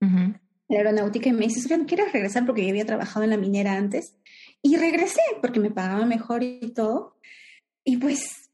[0.00, 2.46] en la aeronáutica, y me dice, Sofía, ¿quieres regresar?
[2.46, 4.14] Porque yo había trabajado en la minera antes.
[4.62, 7.16] Y regresé porque me pagaba mejor y todo.
[7.84, 8.50] Y pues,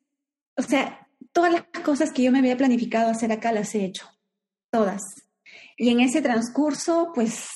[0.56, 4.06] o sea, todas las cosas que yo me había planificado hacer acá las he hecho,
[4.70, 5.00] todas.
[5.76, 7.48] Y en ese transcurso, pues,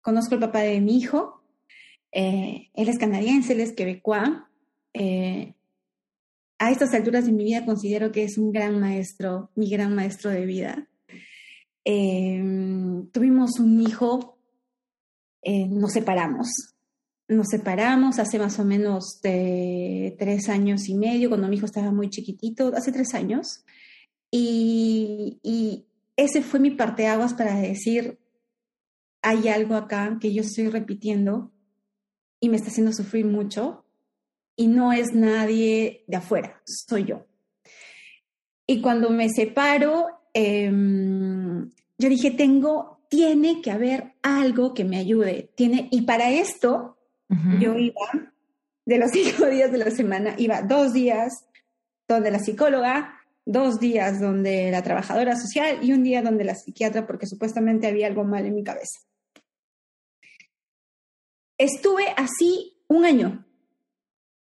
[0.00, 1.42] conozco al papá de mi hijo,
[2.12, 4.30] eh, él es canadiense, él es quebecois.
[4.94, 5.54] Eh,
[6.58, 10.30] a estas alturas de mi vida considero que es un gran maestro, mi gran maestro
[10.30, 10.88] de vida.
[11.84, 12.42] Eh,
[13.12, 14.36] tuvimos un hijo,
[15.44, 16.48] nos separamos,
[17.28, 22.08] nos separamos hace más o menos tres años y medio, cuando mi hijo estaba muy
[22.08, 23.64] chiquitito, hace tres años.
[24.30, 25.84] Y,
[26.16, 28.18] ese fue mi parteaguas para decir,
[29.22, 31.52] hay algo acá que yo estoy repitiendo
[32.40, 33.84] y me está haciendo sufrir mucho
[34.56, 37.24] y no es nadie de afuera, soy yo.
[38.66, 40.68] Y cuando me separo, eh,
[41.98, 45.52] yo dije, tengo, tiene que haber algo que me ayude.
[45.54, 46.97] Tiene, y para esto
[47.58, 48.30] yo iba,
[48.86, 51.46] de los cinco días de la semana, iba dos días
[52.08, 57.06] donde la psicóloga, dos días donde la trabajadora social y un día donde la psiquiatra
[57.06, 59.00] porque supuestamente había algo mal en mi cabeza.
[61.58, 63.44] Estuve así un año.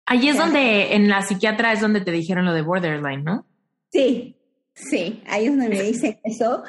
[0.05, 3.47] Allí es donde, en la psiquiatra es donde te dijeron lo de borderline, ¿no?
[3.93, 4.37] Sí,
[4.75, 6.63] sí, ahí es donde me dicen eso.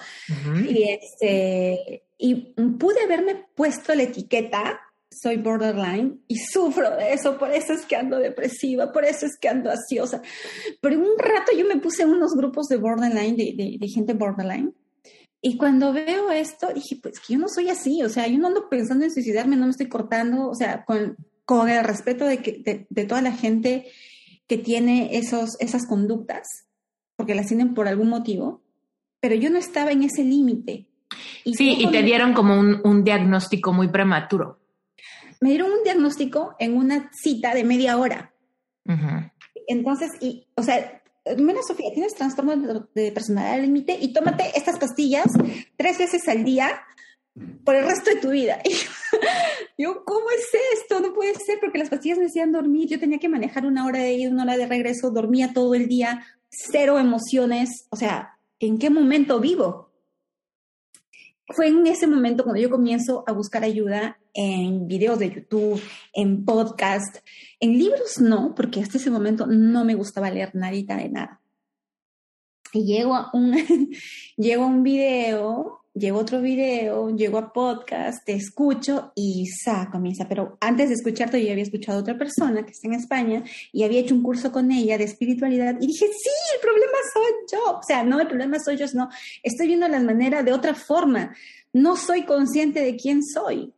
[0.68, 2.36] Y este, y
[2.78, 4.80] pude haberme puesto la etiqueta
[5.12, 9.38] soy borderline y sufro de eso, por eso es que ando depresiva, por eso es
[9.40, 10.22] que ando ansiosa.
[10.82, 14.74] Pero un rato yo me puse en unos grupos de borderline, de, de, gente borderline,
[15.42, 18.48] y cuando veo esto, dije, pues que yo no soy así, o sea, yo no
[18.48, 22.40] ando pensando en suicidarme, no me estoy cortando, o sea, con, con el respeto de,
[22.40, 23.88] que, de, de toda la gente
[24.48, 26.68] que tiene esos, esas conductas,
[27.16, 28.62] porque las tienen por algún motivo,
[29.22, 30.88] pero yo no estaba en ese límite.
[31.46, 34.59] Sí, y te dieron como un, un diagnóstico muy prematuro
[35.40, 38.34] me dieron un diagnóstico en una cita de media hora.
[39.68, 41.02] Entonces, y, o sea,
[41.38, 45.28] mira, Sofía, tienes trastorno de, personalidad límite y tómate estas pastillas
[45.78, 46.82] tres veces al día
[47.64, 48.62] por el resto de tu vida.
[49.78, 50.46] Y yo, ¿cómo es
[50.78, 51.00] esto?
[51.00, 52.90] No puede ser, porque las pastillas me hacían dormir.
[52.90, 55.88] Yo tenía que manejar una hora de ida, una hora de regreso, dormía todo el
[55.88, 57.88] día, cero emociones.
[57.90, 59.89] O sea, ¿en qué momento vivo?
[61.50, 65.82] Fue en ese momento cuando yo comienzo a buscar ayuda en videos de YouTube,
[66.14, 67.18] en podcast,
[67.60, 71.42] en libros no, porque hasta ese momento no me gustaba leer nadita de nada.
[72.72, 73.56] Y llego a un,
[74.38, 79.90] llego a un video llego a otro video, llego a podcast, te escucho y sa,
[79.92, 80.28] comienza.
[80.28, 83.84] Pero antes de escucharte, yo había escuchado a otra persona que está en España y
[83.84, 87.78] había hecho un curso con ella de espiritualidad y dije, sí, el problema soy yo.
[87.78, 89.10] O sea, no, el problema soy yo, no,
[89.44, 91.36] estoy viendo las maneras de otra forma.
[91.74, 93.74] No soy consciente de quién soy.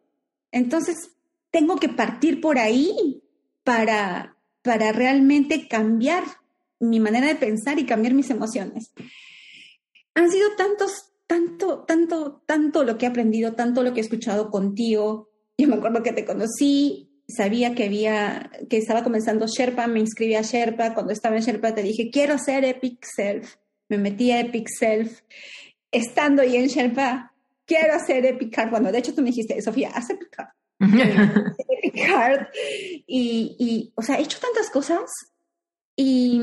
[0.52, 1.12] Entonces,
[1.50, 3.22] tengo que partir por ahí
[3.64, 6.24] para, para realmente cambiar
[6.80, 8.92] mi manera de pensar y cambiar mis emociones.
[10.14, 14.52] Han sido tantos tanto, tanto, tanto lo que he aprendido, tanto lo que he escuchado
[14.52, 15.30] contigo.
[15.58, 20.36] Yo me acuerdo que te conocí, sabía que había, que estaba comenzando Sherpa, me inscribí
[20.36, 20.94] a Sherpa.
[20.94, 23.56] Cuando estaba en Sherpa te dije, quiero ser Epic Self.
[23.88, 25.22] Me metí a Epic Self.
[25.90, 27.34] Estando ahí en Sherpa,
[27.66, 28.70] quiero hacer Epic Card.
[28.70, 30.50] Bueno, de hecho tú me dijiste, Sofía, haz Epic Card.
[31.70, 32.48] Epic Card.
[33.08, 35.10] Y, y, o sea, he hecho tantas cosas
[35.96, 36.42] y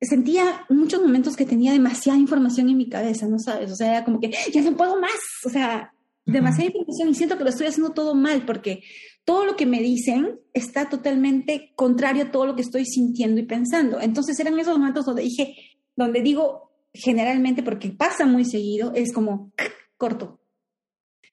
[0.00, 3.70] sentía muchos momentos que tenía demasiada información en mi cabeza, ¿no sabes?
[3.70, 5.92] O sea, como que ya no puedo más, o sea,
[6.24, 8.82] demasiada información y siento que lo estoy haciendo todo mal porque
[9.24, 13.46] todo lo que me dicen está totalmente contrario a todo lo que estoy sintiendo y
[13.46, 14.00] pensando.
[14.00, 15.54] Entonces eran esos momentos donde dije,
[15.96, 19.52] donde digo generalmente, porque pasa muy seguido, es como
[19.96, 20.40] corto,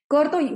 [0.08, 0.56] corto y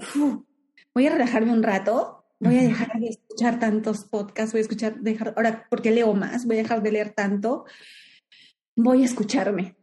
[0.94, 5.00] voy a relajarme un rato, voy a dejar de escuchar tantos podcasts, voy a escuchar,
[5.00, 7.66] dejar, ahora porque leo más, voy a dejar de leer tanto
[8.76, 9.76] voy a escucharme.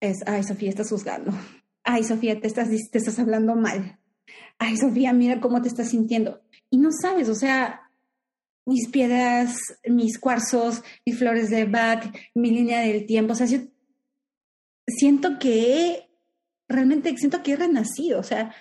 [0.00, 1.32] Es, ay, Sofía, estás juzgando.
[1.82, 3.98] Ay, Sofía, te estás, te estás hablando mal.
[4.58, 6.42] Ay, Sofía, mira cómo te estás sintiendo.
[6.70, 7.90] Y no sabes, o sea,
[8.66, 12.04] mis piedras, mis cuarzos, mis flores de Bach,
[12.34, 13.32] mi línea del tiempo.
[13.32, 13.46] O sea,
[14.86, 16.08] siento que
[16.68, 18.20] realmente siento que he renacido.
[18.20, 18.54] O sea,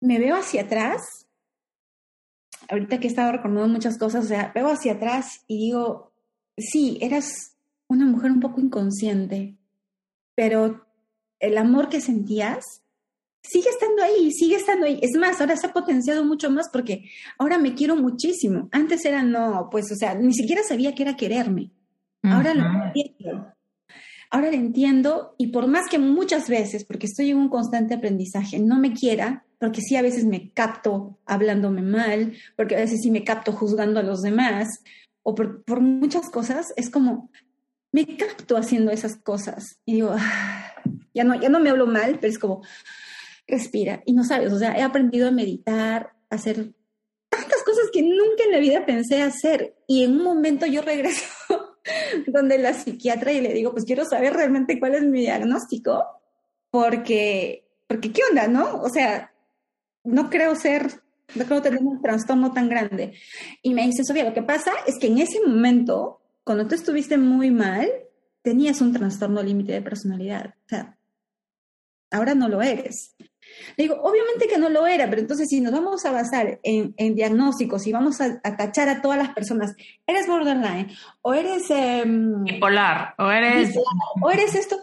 [0.00, 1.25] me veo hacia atrás.
[2.68, 6.12] Ahorita que he estado recordando muchas cosas, o sea, veo hacia atrás y digo,
[6.56, 7.56] sí, eras
[7.88, 9.56] una mujer un poco inconsciente,
[10.34, 10.86] pero
[11.38, 12.82] el amor que sentías
[13.42, 14.98] sigue estando ahí, sigue estando ahí.
[15.02, 18.68] Es más, ahora se ha potenciado mucho más porque ahora me quiero muchísimo.
[18.72, 21.70] Antes era no, pues, o sea, ni siquiera sabía que era quererme.
[22.22, 23.52] Ahora lo entiendo.
[24.30, 28.58] Ahora lo entiendo y por más que muchas veces, porque estoy en un constante aprendizaje,
[28.58, 33.10] no me quiera, porque sí a veces me capto hablándome mal, porque a veces sí
[33.10, 34.68] me capto juzgando a los demás,
[35.22, 37.30] o por, por muchas cosas, es como,
[37.92, 40.72] me capto haciendo esas cosas y digo, ah,
[41.14, 42.62] ya, no, ya no me hablo mal, pero es como,
[43.46, 44.02] respira.
[44.04, 46.72] Y no sabes, o sea, he aprendido a meditar, a hacer
[47.28, 49.76] tantas cosas que nunca en la vida pensé hacer.
[49.86, 51.24] Y en un momento yo regreso
[52.26, 56.04] donde la psiquiatra y le digo, pues quiero saber realmente cuál es mi diagnóstico,
[56.70, 58.80] porque, porque ¿qué onda, no?
[58.82, 59.32] O sea,
[60.06, 61.02] no creo ser,
[61.34, 63.14] no creo tener un trastorno tan grande.
[63.62, 67.18] Y me dice, Sofía, lo que pasa es que en ese momento cuando tú estuviste
[67.18, 67.90] muy mal,
[68.40, 70.54] tenías un trastorno límite de personalidad.
[70.66, 70.96] O sea,
[72.12, 73.16] ahora no lo eres.
[73.76, 77.14] Le digo, obviamente que no lo era, pero entonces si nos vamos a basar en,
[77.16, 79.74] diagnósticos y vamos a, tachar a todas las personas,
[80.06, 80.88] eres borderline,
[81.20, 81.68] o eres...
[81.68, 83.76] Em, bipolar, o eres...
[84.22, 84.78] o eres esto.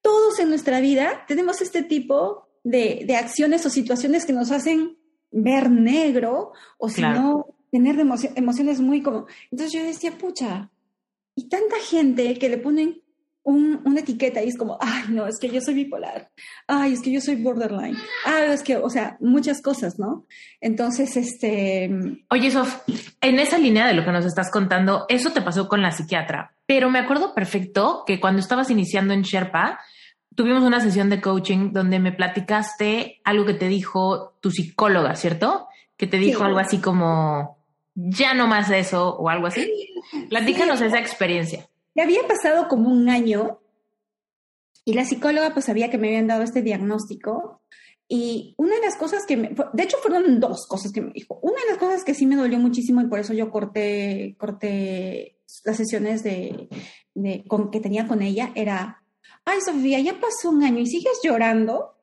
[0.00, 4.98] Todos en nuestra vida tenemos este tipo de, de acciones o situaciones que nos hacen
[5.30, 7.96] ver negro, o si no, tener
[8.34, 9.26] emociones muy como...
[9.52, 10.70] Entonces yo decía, pucha,
[11.36, 13.02] y tanta gente que le ponen
[13.44, 16.32] un, una etiqueta y es como, ay, no, es que yo soy bipolar,
[16.66, 20.26] ay, es que yo soy borderline, ay, es que, o sea, muchas cosas, ¿no?
[20.60, 21.88] Entonces, este...
[22.30, 22.80] Oye, Sof,
[23.20, 26.56] en esa línea de lo que nos estás contando, eso te pasó con la psiquiatra,
[26.66, 29.78] pero me acuerdo perfecto que cuando estabas iniciando en Sherpa,
[30.36, 35.66] tuvimos una sesión de coaching donde me platicaste algo que te dijo tu psicóloga, ¿cierto?
[35.96, 37.58] Que te dijo algo así como,
[37.94, 39.68] ya no más eso o algo así.
[40.28, 41.66] Platícanos esa experiencia.
[41.94, 43.58] Me había pasado como un año
[44.84, 47.62] y la psicóloga pues sabía que me habían dado este diagnóstico
[48.06, 51.40] y una de las cosas que me, de hecho fueron dos cosas que me dijo.
[51.42, 55.38] Una de las cosas que sí me dolió muchísimo y por eso yo corté, corté
[55.64, 56.68] las sesiones de,
[57.14, 59.02] de con, que tenía con ella era,
[59.46, 61.96] ay Sofía, ya pasó un año y sigues llorando.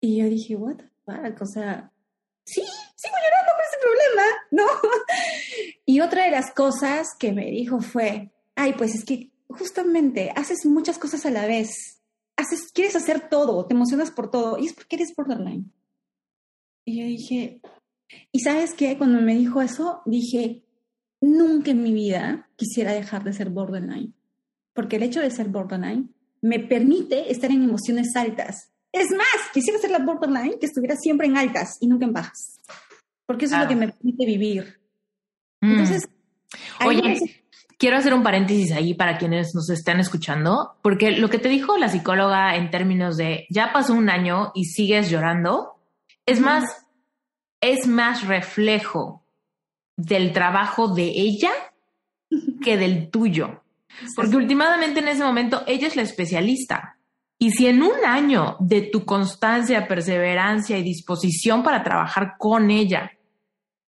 [0.00, 1.92] Y yo dije, what the fuck, o sea,
[2.44, 2.62] sí,
[2.94, 4.66] sigo llorando por ese problema, ¿no?
[5.86, 10.64] y otra de las cosas que me dijo fue, ay, pues es que justamente haces
[10.64, 12.02] muchas cosas a la vez
[12.36, 15.72] haces, quieres hacer todo, te emocionas por todo, y es porque eres borderline.
[16.84, 17.60] Y yo dije,
[18.32, 18.98] ¿y sabes qué?
[18.98, 20.64] Cuando me dijo eso, dije,
[21.20, 24.14] nunca en mi vida quisiera dejar de ser borderline,
[24.72, 28.72] porque el hecho de ser borderline me permite estar en emociones altas.
[28.92, 32.58] Es más, quisiera ser la borderline que estuviera siempre en altas y nunca en bajas,
[33.26, 34.80] porque eso es lo que me permite vivir.
[35.62, 35.70] Mm.
[35.70, 36.08] Entonces,
[36.84, 37.44] oye,
[37.78, 41.78] quiero hacer un paréntesis ahí para quienes nos están escuchando, porque lo que te dijo
[41.78, 45.80] la psicóloga en términos de ya pasó un año y sigues llorando,
[46.26, 46.64] es más,
[47.60, 49.24] es más reflejo
[49.96, 51.52] del trabajo de ella
[52.62, 53.61] que del tuyo.
[54.16, 56.98] Porque últimamente en ese momento ella es la especialista.
[57.38, 63.12] Y si en un año de tu constancia, perseverancia y disposición para trabajar con ella,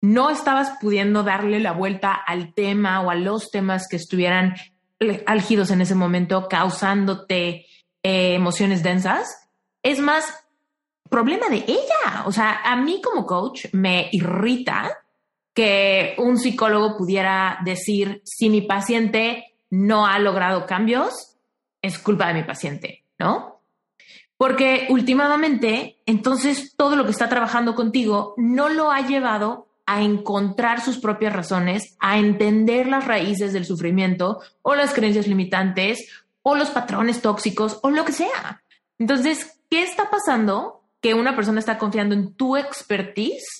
[0.01, 4.55] no estabas pudiendo darle la vuelta al tema o a los temas que estuvieran
[5.25, 7.65] álgidos en ese momento, causándote
[8.03, 9.49] eh, emociones densas,
[9.81, 10.25] es más
[11.09, 12.23] problema de ella.
[12.25, 14.91] O sea, a mí como coach me irrita
[15.53, 21.37] que un psicólogo pudiera decir, si mi paciente no ha logrado cambios,
[21.81, 23.61] es culpa de mi paciente, ¿no?
[24.37, 30.81] Porque últimamente, entonces todo lo que está trabajando contigo no lo ha llevado a encontrar
[30.81, 36.07] sus propias razones, a entender las raíces del sufrimiento o las creencias limitantes
[36.41, 38.63] o los patrones tóxicos o lo que sea.
[38.97, 40.83] Entonces, ¿qué está pasando?
[41.01, 43.58] Que una persona está confiando en tu expertise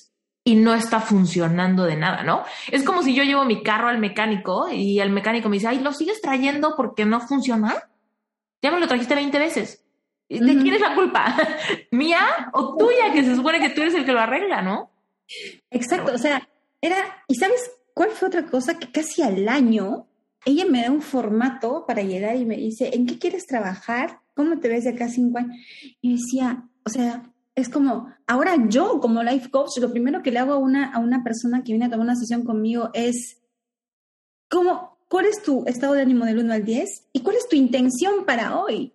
[0.50, 2.42] y no está funcionando de nada, ¿no?
[2.72, 5.78] Es como si yo llevo mi carro al mecánico y el mecánico me dice, ay,
[5.78, 7.88] ¿lo sigues trayendo porque no funciona?
[8.60, 9.84] Ya me lo trajiste 20 veces.
[10.28, 11.36] ¿De quién es la culpa?
[11.92, 13.12] ¿Mía o tuya?
[13.12, 14.90] Que se supone que tú eres el que lo arregla, ¿no?
[15.70, 16.48] Exacto, o sea,
[16.80, 16.96] era,
[17.28, 18.76] ¿y sabes cuál fue otra cosa?
[18.76, 20.08] Que casi al año
[20.44, 24.18] ella me da un formato para llegar y me dice, ¿en qué quieres trabajar?
[24.34, 25.56] ¿Cómo te ves de acá cinco años?
[26.00, 27.22] Y decía, o sea,
[27.60, 30.98] es como, ahora yo como life coach, lo primero que le hago a una, a
[30.98, 33.40] una persona que viene a tomar una sesión conmigo es,
[34.48, 37.08] ¿cómo, ¿cuál es tu estado de ánimo del 1 al 10?
[37.12, 38.92] ¿Y cuál es tu intención para hoy?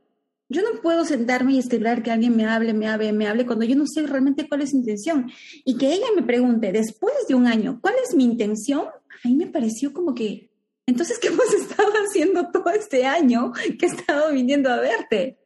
[0.48, 3.66] Yo no puedo sentarme y esperar que alguien me hable, me hable, me hable cuando
[3.66, 5.32] yo no sé realmente cuál es su intención.
[5.64, 8.86] Y que ella me pregunte después de un año, ¿cuál es mi intención?
[9.24, 10.52] A mí me pareció como que,
[10.86, 15.40] entonces, ¿qué hemos estado haciendo todo este año que he estado viniendo a verte?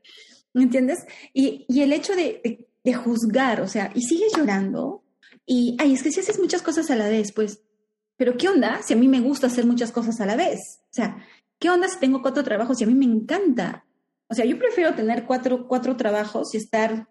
[0.53, 0.99] ¿Me entiendes?
[1.33, 5.03] Y, y el hecho de, de, juzgar, o sea, y sigues llorando,
[5.45, 7.63] y, ay, es que si haces muchas cosas a la vez, pues,
[8.17, 10.59] pero ¿qué onda si a mí me gusta hacer muchas cosas a la vez?
[10.83, 11.25] O sea,
[11.57, 13.85] ¿qué onda si tengo cuatro trabajos y a mí me encanta?
[14.27, 17.07] O sea, yo prefiero tener cuatro, cuatro trabajos y estar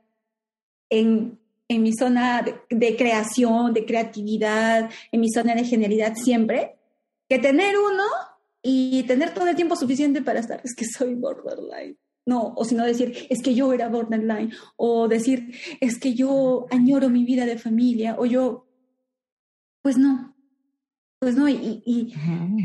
[0.89, 6.77] en, en mi zona de, creación, de creatividad, en mi zona de genialidad siempre,
[7.29, 8.05] que tener uno
[8.63, 11.99] y tener todo el tiempo suficiente para estar, es que soy borderline.
[12.29, 17.09] No, o sino decir, es que yo era borderline, o decir, es que yo añoro
[17.09, 18.67] mi vida de familia, o yo,
[19.81, 20.37] pues no,
[21.21, 22.13] pues no, y, y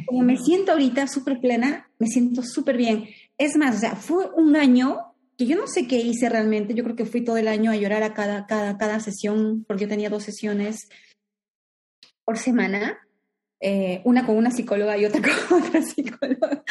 [0.06, 3.06] como me siento ahorita súper plena, me siento súper bien.
[3.38, 6.74] Es más, o sea, fue un año que yo no sé qué hice realmente.
[6.74, 9.84] Yo creo que fui todo el año a llorar a cada, cada, cada sesión, porque
[9.84, 10.90] yo tenía dos sesiones
[12.26, 12.98] por semana.
[13.66, 16.66] Eh, una con una psicóloga y otra con otra psicóloga.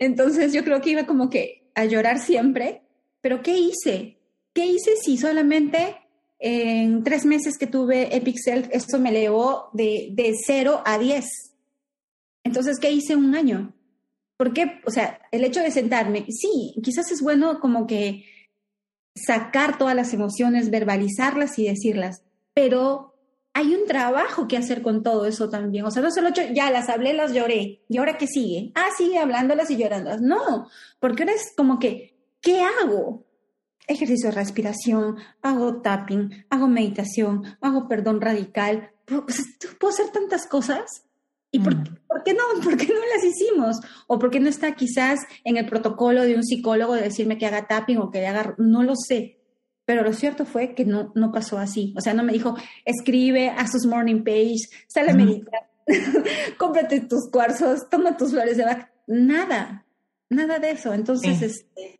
[0.00, 2.80] Entonces yo creo que iba como que a llorar siempre.
[3.20, 4.16] Pero ¿qué hice?
[4.54, 5.96] ¿Qué hice si solamente
[6.38, 11.26] en tres meses que tuve Epic Self esto me elevó de, de 0 a 10?
[12.44, 13.74] Entonces, ¿qué hice un año?
[14.38, 14.80] ¿Por qué?
[14.86, 18.24] O sea, el hecho de sentarme, sí, quizás es bueno como que
[19.14, 22.22] sacar todas las emociones, verbalizarlas y decirlas,
[22.54, 23.17] pero
[23.58, 25.84] hay un trabajo que hacer con todo eso también.
[25.84, 28.70] O sea, no solo ya las hablé, las lloré, ¿y ahora qué sigue?
[28.76, 30.20] Ah, sigue hablándolas y llorándolas.
[30.20, 30.68] No,
[31.00, 33.26] porque ahora es como que, ¿qué hago?
[33.88, 38.92] Ejercicio de respiración, hago tapping, hago meditación, hago perdón radical.
[39.04, 39.42] Pues,
[39.80, 41.08] puedo hacer tantas cosas
[41.50, 41.84] ¿Y por, mm.
[42.06, 42.42] por, qué no?
[42.62, 43.80] ¿Por qué no las hicimos?
[44.06, 47.46] ¿O por qué no está quizás en el protocolo de un psicólogo de decirme que
[47.46, 48.54] haga tapping o que haga...
[48.58, 49.37] No lo sé.
[49.88, 51.94] Pero lo cierto fue que no, no pasó así.
[51.96, 55.62] O sea, no me dijo, escribe, haz tus morning page, sale a meditar,
[56.58, 58.92] cómprate tus cuarzos, toma tus flores de vaca.
[59.06, 59.86] Nada,
[60.28, 60.92] nada de eso.
[60.92, 61.98] Entonces, este,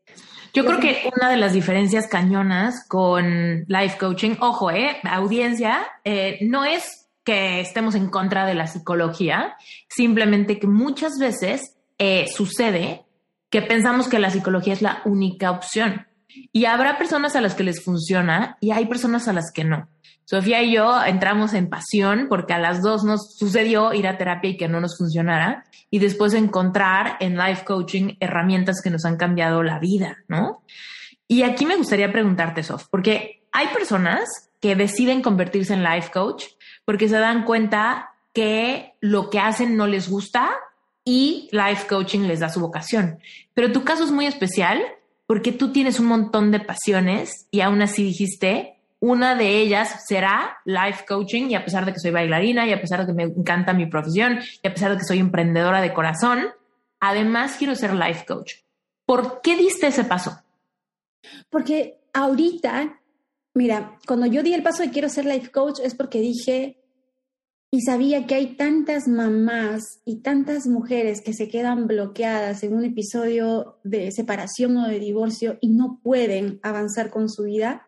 [0.52, 6.40] yo creo que una de las diferencias cañonas con life coaching, ojo, eh, audiencia, eh,
[6.42, 9.56] no es que estemos en contra de la psicología,
[9.88, 13.06] simplemente que muchas veces eh, sucede
[13.48, 16.06] que pensamos que la psicología es la única opción.
[16.52, 19.88] Y habrá personas a las que les funciona y hay personas a las que no.
[20.24, 24.50] Sofía y yo entramos en pasión porque a las dos nos sucedió ir a terapia
[24.50, 29.16] y que no nos funcionara y después encontrar en life coaching herramientas que nos han
[29.16, 30.62] cambiado la vida, ¿no?
[31.26, 36.44] Y aquí me gustaría preguntarte, Sof, porque hay personas que deciden convertirse en life coach
[36.84, 40.50] porque se dan cuenta que lo que hacen no les gusta
[41.04, 43.18] y life coaching les da su vocación.
[43.54, 44.82] Pero tu caso es muy especial
[45.28, 50.56] porque tú tienes un montón de pasiones y aún así dijiste, una de ellas será
[50.64, 53.24] life coaching y a pesar de que soy bailarina y a pesar de que me
[53.24, 56.46] encanta mi profesión y a pesar de que soy emprendedora de corazón,
[56.98, 58.54] además quiero ser life coach.
[59.04, 60.40] ¿Por qué diste ese paso?
[61.50, 62.98] Porque ahorita,
[63.52, 66.78] mira, cuando yo di el paso de quiero ser life coach es porque dije,
[67.70, 72.84] y sabía que hay tantas mamás y tantas mujeres que se quedan bloqueadas en un
[72.84, 77.86] episodio de separación o de divorcio y no pueden avanzar con su vida,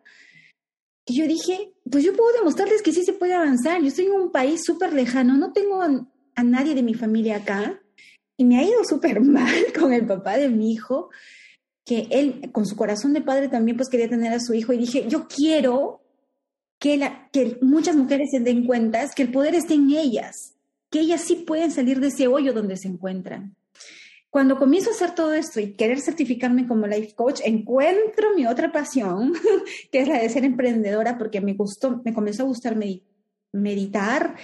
[1.05, 3.81] que yo dije, pues yo puedo demostrarles que sí se puede avanzar.
[3.81, 7.81] Yo estoy en un país súper lejano, no tengo a, nadie de mi familia acá
[8.37, 11.09] y me ha ido súper mal con el papá de mi hijo,
[11.83, 14.77] que él con su corazón de padre también pues quería tener a su hijo y
[14.77, 16.00] dije, yo quiero
[16.81, 20.55] que, muchas mujeres se den cuenta que el poder está en ellas,
[20.89, 23.55] que ellas sí pueden salir de ese hoyo donde se encuentran.
[24.31, 28.71] Cuando comienzo a hacer todo esto y querer certificarme como life coach, encuentro mi otra
[28.71, 29.33] pasión,
[29.91, 32.75] que es la de ser emprendedora, porque me gustó, me comenzó a gustar
[33.51, 34.35] meditar.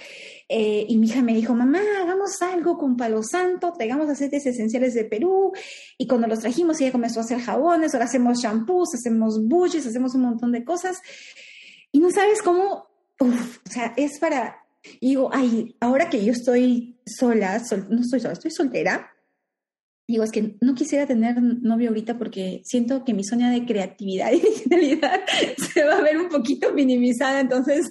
[0.48, 4.94] Eh, y mi hija me dijo, mamá, hagamos algo con palo santo, traigamos aceites esenciales
[4.94, 5.52] de Perú.
[5.96, 10.14] Y cuando los trajimos, ella comenzó a hacer jabones, ahora hacemos shampoos, hacemos bushes, hacemos
[10.14, 11.00] un montón de cosas.
[11.92, 12.86] Y no sabes cómo,
[13.18, 13.26] o
[13.70, 14.64] sea, es para,
[15.00, 19.10] digo, ay, ahora que yo estoy sola, no estoy sola, estoy soltera,
[20.06, 24.32] digo, es que no quisiera tener novio ahorita porque siento que mi zona de creatividad
[24.32, 25.20] y originalidad
[25.72, 27.90] se va a ver un poquito minimizada, entonces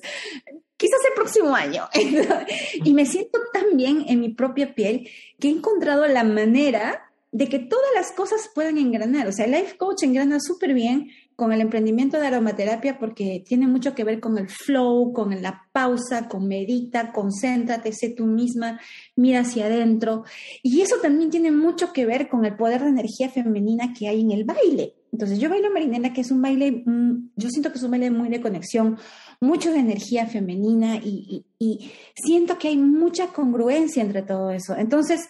[0.77, 1.87] quizás el próximo año.
[2.83, 7.49] y me siento tan bien en mi propia piel que he encontrado la manera de
[7.49, 9.27] que todas las cosas puedan engranar.
[9.27, 13.67] O sea, el life coach engrana súper bien con el emprendimiento de aromaterapia porque tiene
[13.67, 18.81] mucho que ver con el flow, con la pausa, con medita, concéntrate, sé tú misma,
[19.15, 20.23] mira hacia adentro.
[20.63, 24.21] Y eso también tiene mucho que ver con el poder de energía femenina que hay
[24.21, 24.95] en el baile.
[25.11, 28.09] Entonces, yo bailo marinela, que es un baile, mm, yo siento que es un baile
[28.09, 28.97] muy de conexión,
[29.39, 34.75] mucho de energía femenina y, y siento que hay mucha congruencia entre todo eso.
[34.75, 35.29] Entonces,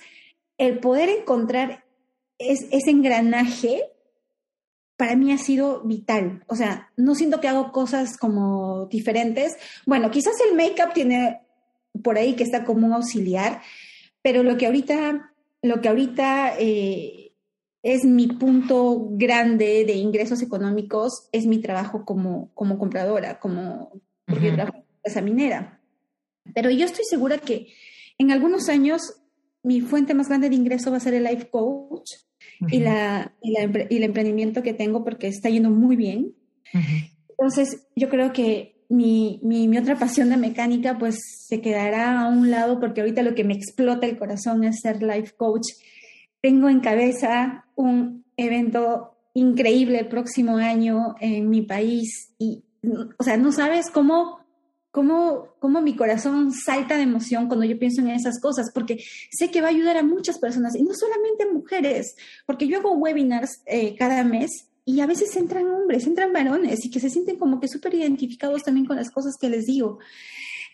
[0.58, 1.84] el poder encontrar
[2.38, 3.84] es, ese engranaje
[4.98, 6.44] para mí ha sido vital.
[6.48, 9.56] O sea, no siento que hago cosas como diferentes.
[9.86, 11.42] Bueno, quizás el make-up tiene
[12.04, 13.62] por ahí que está como un auxiliar,
[14.22, 17.32] pero lo que ahorita, lo que ahorita eh,
[17.84, 24.52] es mi punto grande de ingresos económicos es mi trabajo como, como compradora, como porque
[24.52, 25.80] trabajo esa minera.
[26.54, 27.68] Pero yo estoy segura que
[28.18, 29.22] en algunos años
[29.64, 32.14] mi fuente más grande de ingreso va a ser el life coach
[32.70, 36.34] y, la, y, el emprendimiento que tengo porque está yendo muy bien.
[37.30, 42.28] Entonces, yo creo que mi, mi, mi, otra pasión de mecánica pues se quedará a
[42.30, 45.68] un lado porque ahorita lo que me explota el corazón es ser life coach.
[46.42, 52.64] Tengo en cabeza un evento increíble el próximo año en mi país y,
[53.20, 54.47] o sea, no sabes cómo
[54.92, 58.98] cómo, cómo mi corazón salta de emoción cuando yo pienso en esas cosas, porque
[59.32, 62.16] sé que va a ayudar a muchas personas, y no solamente mujeres,
[62.46, 66.90] porque yo hago webinars eh, cada mes y a veces entran hombres, entran varones y
[66.90, 70.00] que se sienten como que súper identificados también con las cosas que les digo.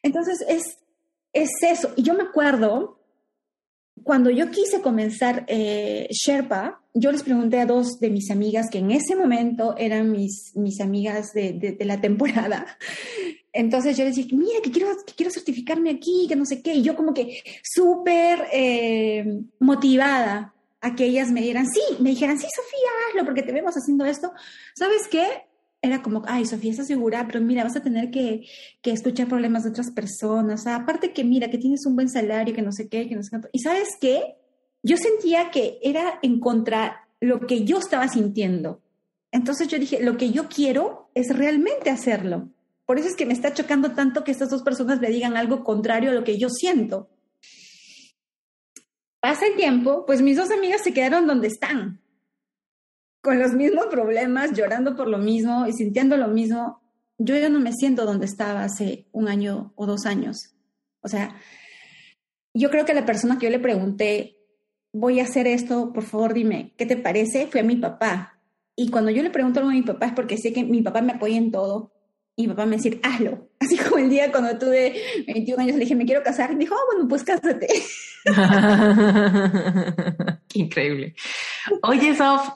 [0.04, 0.78] Entonces, es,
[1.34, 1.92] es eso.
[1.96, 3.00] Y yo me acuerdo,
[4.04, 8.78] cuando yo quise comenzar eh, Sherpa, yo les pregunté a dos de mis amigas que
[8.78, 12.78] en ese momento eran mis, mis amigas de, de la temporada,
[13.54, 16.74] entonces yo decía, mira, que quiero, que quiero certificarme aquí, que no sé qué.
[16.74, 22.40] Y yo como que súper eh, motivada a que ellas me dieran, sí, me dijeran,
[22.40, 24.34] sí, Sofía, hazlo, porque te vemos haciendo esto.
[24.76, 25.26] ¿Sabes qué?
[25.84, 28.48] Era como, ay, Sofía, estás segura, pero mira, vas a tener que,
[28.82, 30.66] que escuchar problemas de otras personas.
[30.66, 33.30] aparte que mira, que tienes un buen salario, que no sé qué, que no sé
[33.40, 33.50] qué.
[33.52, 34.36] Y ¿sabes qué?
[34.82, 38.82] Yo sentía que era en contra lo que yo estaba sintiendo.
[39.32, 42.50] Entonces yo dije, lo que yo quiero es realmente hacerlo.
[42.86, 45.64] Por eso es que me está chocando tanto que estas dos personas me digan algo
[45.64, 47.10] contrario a lo que yo siento.
[49.22, 52.02] Pasa el tiempo, pues mis dos amigas se quedaron donde están,
[53.22, 56.82] con los mismos problemas, llorando por lo mismo y sintiendo lo mismo.
[57.18, 60.54] Yo ya no me siento donde estaba hace un año o dos años.
[61.00, 61.38] O sea,
[62.54, 64.38] yo creo que la persona que yo le pregunté,
[64.92, 67.48] voy a hacer esto, por favor dime, ¿qué te parece?
[67.48, 68.42] Fue a mi papá.
[68.76, 71.02] Y cuando yo le pregunto algo a mi papá es porque sé que mi papá
[71.02, 71.94] me apoya en todo
[72.36, 73.50] y papá me decir, hazlo.
[73.60, 74.96] Así como el día cuando tuve
[75.28, 76.52] 21 años le dije, me quiero casar.
[76.52, 77.68] Y dijo, oh, bueno, pues cásate.
[80.48, 81.16] Qué increíble.
[81.84, 82.50] Oye, Sof,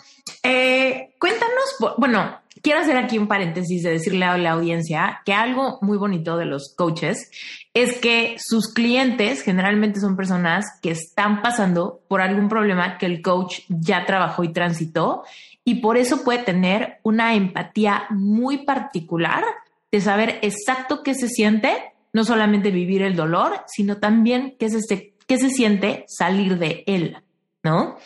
[0.43, 5.79] eh, cuéntanos, bueno, quiero hacer aquí un paréntesis de decirle a la audiencia que algo
[5.81, 7.29] muy bonito de los coaches
[7.73, 13.21] es que sus clientes generalmente son personas que están pasando por algún problema que el
[13.21, 15.23] coach ya trabajó y transitó
[15.63, 19.43] y por eso puede tener una empatía muy particular
[19.91, 25.13] de saber exacto qué se siente, no solamente vivir el dolor, sino también qué se,
[25.27, 27.17] qué se siente salir de él,
[27.63, 27.97] ¿no?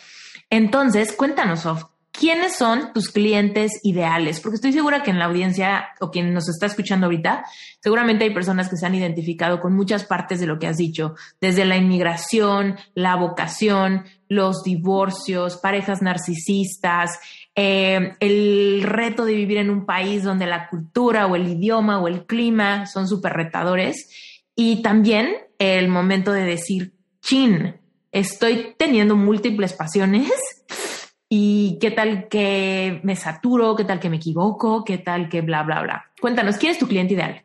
[0.50, 4.40] Entonces, cuéntanos, Sof, ¿quiénes son tus clientes ideales?
[4.40, 7.44] Porque estoy segura que en la audiencia o quien nos está escuchando ahorita,
[7.80, 11.14] seguramente hay personas que se han identificado con muchas partes de lo que has dicho,
[11.40, 17.18] desde la inmigración, la vocación, los divorcios, parejas narcisistas,
[17.54, 22.08] eh, el reto de vivir en un país donde la cultura o el idioma o
[22.08, 24.08] el clima son súper retadores
[24.54, 27.76] y también el momento de decir, chin,
[28.10, 30.30] estoy teniendo múltiples pasiones
[31.28, 35.62] y qué tal que me saturo, qué tal que me equivoco, qué tal que bla,
[35.62, 36.04] bla, bla.
[36.20, 37.42] Cuéntanos, ¿quién es tu cliente ideal?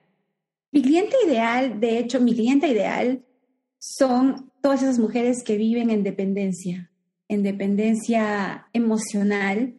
[0.72, 3.24] Mi cliente ideal, de hecho, mi cliente ideal
[3.80, 6.92] son todas esas mujeres que viven en dependencia,
[7.28, 9.76] en dependencia emocional.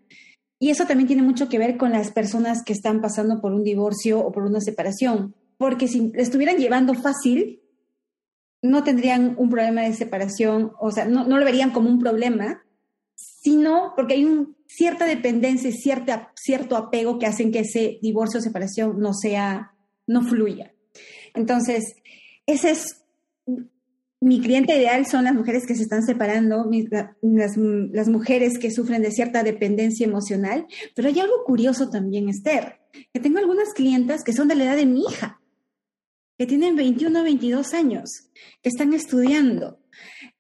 [0.59, 3.65] Y eso también tiene mucho que ver con las personas que están pasando por un
[3.65, 7.61] divorcio o por una separación, porque si estuvieran llevando fácil,
[8.63, 12.65] no tendrían un problema de separación, o sea, no, lo verían como un problema,
[13.15, 18.41] sino porque hay una cierta dependencia y cierta, cierto apego que hacen que ese divorcio
[18.41, 19.75] o separación no sea,
[20.07, 20.73] no fluya.
[21.35, 21.95] Entonces,
[22.47, 23.05] ese es
[24.21, 26.69] mi cliente ideal son las mujeres que se están separando,
[27.23, 32.81] las, mujeres que sufren de cierta dependencia emocional, pero hay algo curioso también, Esther,
[33.13, 35.41] que tengo algunas clientas que son de la edad de mi hija,
[36.37, 39.81] que tienen 21 o 22 años, que están estudiando.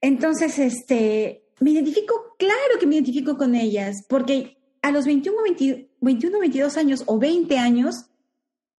[0.01, 5.37] Entonces, este, me identifico, claro que me identifico con ellas, porque a los 21,
[6.01, 8.07] 21 22 años o 20 años,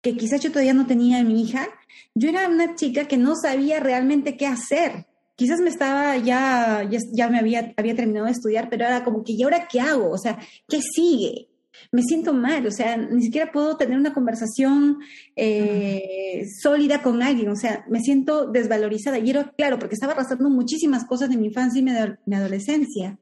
[0.02, 1.68] que quizás yo todavía no tenía a mi hija,
[2.16, 5.08] yo era una chica que no sabía realmente qué hacer.
[5.36, 9.34] Quizás me estaba ya, ya, me había, había terminado de estudiar, pero era como que,
[9.34, 10.12] ¿y ahora qué hago?
[10.12, 10.38] O sea,
[10.68, 11.48] ¿qué sigue?
[11.94, 15.00] Me siento mal, o sea, ni siquiera puedo tener una conversación
[15.36, 19.18] eh, sólida con alguien, o sea, me siento desvalorizada.
[19.18, 23.18] Y era claro, porque estaba arrastrando muchísimas cosas de mi infancia y mi, adolescencia.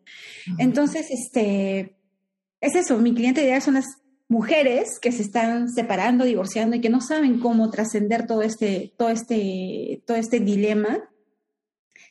[0.57, 1.97] Entonces, este,
[2.61, 3.85] es eso, mi cliente ideal son las
[4.29, 9.09] mujeres que se están separando, divorciando y que no saben cómo trascender todo este, todo,
[9.09, 11.09] este, todo este dilema,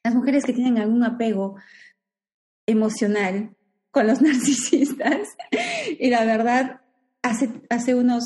[0.03, 1.57] las mujeres que tienen algún apego
[2.67, 3.55] emocional
[3.91, 5.29] con los narcisistas.
[5.99, 6.81] Y la verdad,
[7.23, 8.25] hace, hace unos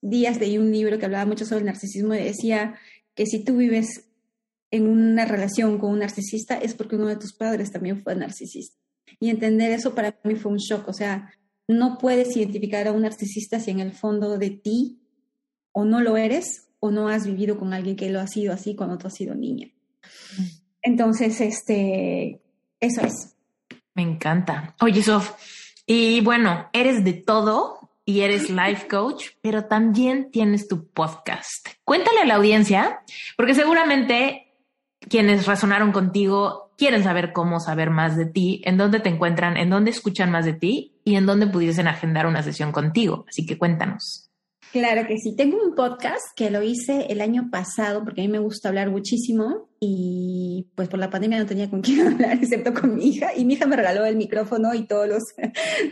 [0.00, 2.76] días leí un libro que hablaba mucho sobre el narcisismo y decía
[3.14, 4.08] que si tú vives
[4.70, 8.78] en una relación con un narcisista es porque uno de tus padres también fue narcisista.
[9.20, 10.88] Y entender eso para mí fue un shock.
[10.88, 11.32] O sea,
[11.68, 15.00] no puedes identificar a un narcisista si en el fondo de ti
[15.72, 18.76] o no lo eres o no has vivido con alguien que lo ha sido así
[18.76, 19.68] cuando tú has sido niña.
[20.82, 22.40] Entonces, este,
[22.80, 23.34] eso es.
[23.94, 24.76] Me encanta.
[24.80, 25.32] Oye, Sof,
[25.86, 31.68] y bueno, eres de todo y eres life coach, pero también tienes tu podcast.
[31.84, 33.00] Cuéntale a la audiencia,
[33.36, 34.52] porque seguramente
[35.00, 39.70] quienes razonaron contigo quieren saber cómo saber más de ti, en dónde te encuentran, en
[39.70, 43.24] dónde escuchan más de ti y en dónde pudiesen agendar una sesión contigo.
[43.28, 44.26] Así que cuéntanos.
[44.72, 45.34] Claro que sí.
[45.34, 48.90] Tengo un podcast que lo hice el año pasado porque a mí me gusta hablar
[48.90, 53.30] muchísimo y pues por la pandemia no tenía con quién hablar excepto con mi hija
[53.34, 55.22] y mi hija me regaló el micrófono y todos los,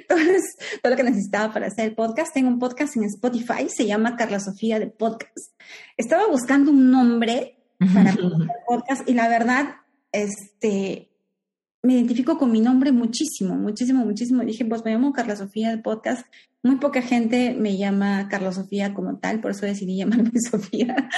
[0.09, 2.35] todo lo que necesitaba para hacer el podcast.
[2.35, 5.59] Tengo un podcast en Spotify, se llama Carla Sofía de Podcast.
[5.97, 7.57] Estaba buscando un nombre
[7.95, 9.77] para el podcast y la verdad,
[10.15, 11.11] este,
[11.83, 14.43] me identifico con mi nombre muchísimo, muchísimo, muchísimo.
[14.43, 16.27] Dije, pues me llamo Carla Sofía del podcast.
[16.63, 21.11] Muy poca gente me llama Carla Sofía como tal, por eso decidí llamarme Sofía.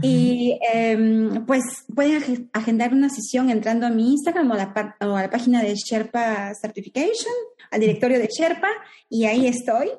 [0.00, 1.62] Y em, pues
[1.94, 5.62] pueden agendar una sesión entrando a mi Instagram o a, la, o a la página
[5.62, 7.34] de Sherpa Certification,
[7.70, 8.68] al directorio de Sherpa,
[9.10, 9.90] y ahí estoy.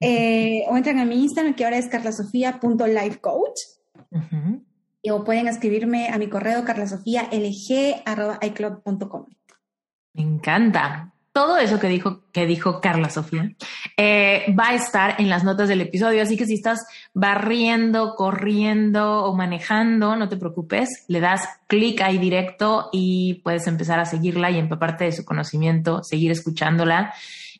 [0.00, 3.58] Eh, o entran a mi Instagram, que ahora es carlasofía.lifecoach.
[5.10, 9.26] O pueden escribirme a mi correo carlasofía.lg.icloud.com.
[10.14, 13.50] Me encanta todo eso que dijo, que dijo Carla Sofía
[13.98, 16.22] eh, va a estar en las notas del episodio.
[16.22, 22.16] Así que si estás barriendo, corriendo o manejando, no te preocupes, le das clic ahí
[22.16, 27.12] directo y puedes empezar a seguirla y empaparte de su conocimiento, seguir escuchándola.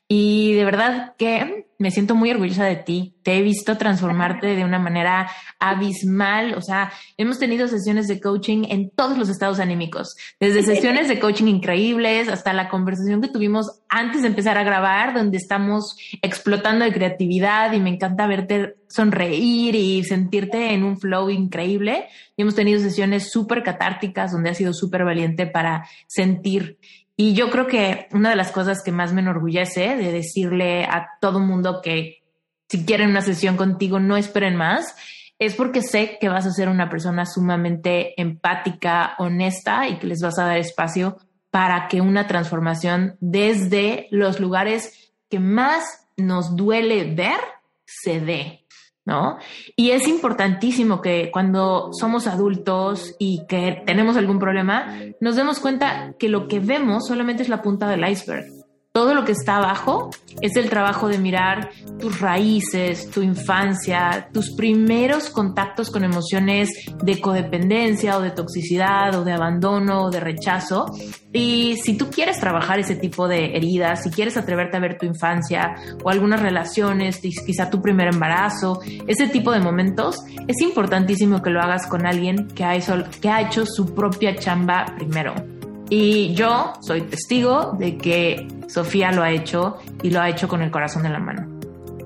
[0.08, 3.14] Y de verdad que me siento muy orgullosa de ti.
[3.22, 5.28] Te he visto transformarte de una manera
[5.58, 6.54] abismal.
[6.54, 11.18] O sea, hemos tenido sesiones de coaching en todos los estados anímicos, desde sesiones de
[11.18, 16.84] coaching increíbles hasta la conversación que tuvimos antes de empezar a grabar, donde estamos explotando
[16.84, 22.06] de creatividad y me encanta verte sonreír y sentirte en un flow increíble.
[22.36, 26.78] Y hemos tenido sesiones súper catárticas donde has sido súper valiente para sentir
[27.16, 31.08] y yo creo que una de las cosas que más me enorgullece de decirle a
[31.20, 32.22] todo mundo que
[32.68, 34.94] si quieren una sesión contigo no esperen más,
[35.38, 40.20] es porque sé que vas a ser una persona sumamente empática, honesta y que les
[40.20, 41.16] vas a dar espacio
[41.50, 47.40] para que una transformación desde los lugares que más nos duele ver
[47.84, 48.65] se dé.
[49.06, 49.38] ¿No?
[49.76, 56.14] Y es importantísimo que cuando somos adultos y que tenemos algún problema, nos demos cuenta
[56.18, 58.55] que lo que vemos solamente es la punta del iceberg
[58.96, 60.08] todo lo que está abajo
[60.40, 61.68] es el trabajo de mirar
[62.00, 66.70] tus raíces, tu infancia, tus primeros contactos con emociones
[67.02, 70.86] de codependencia o de toxicidad o de abandono o de rechazo.
[71.30, 75.04] Y si tú quieres trabajar ese tipo de heridas, si quieres atreverte a ver tu
[75.04, 81.50] infancia o algunas relaciones, quizá tu primer embarazo, ese tipo de momentos, es importantísimo que
[81.50, 85.55] lo hagas con alguien que ha hecho, que ha hecho su propia chamba primero.
[85.88, 90.62] Y yo soy testigo de que Sofía lo ha hecho y lo ha hecho con
[90.62, 91.60] el corazón en la mano.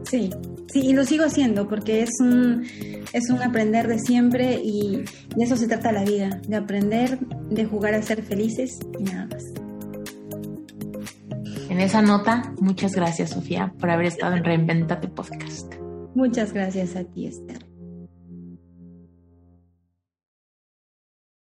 [0.04, 0.30] Sí,
[0.70, 2.64] sí, y lo sigo haciendo porque es un,
[3.12, 5.04] es un aprender de siempre y
[5.34, 7.18] de eso se trata la vida, de aprender,
[7.50, 9.44] de jugar a ser felices y nada más.
[11.70, 15.72] En esa nota, muchas gracias Sofía por haber estado en Reinventate Podcast.
[16.14, 17.69] Muchas gracias a ti, Esther.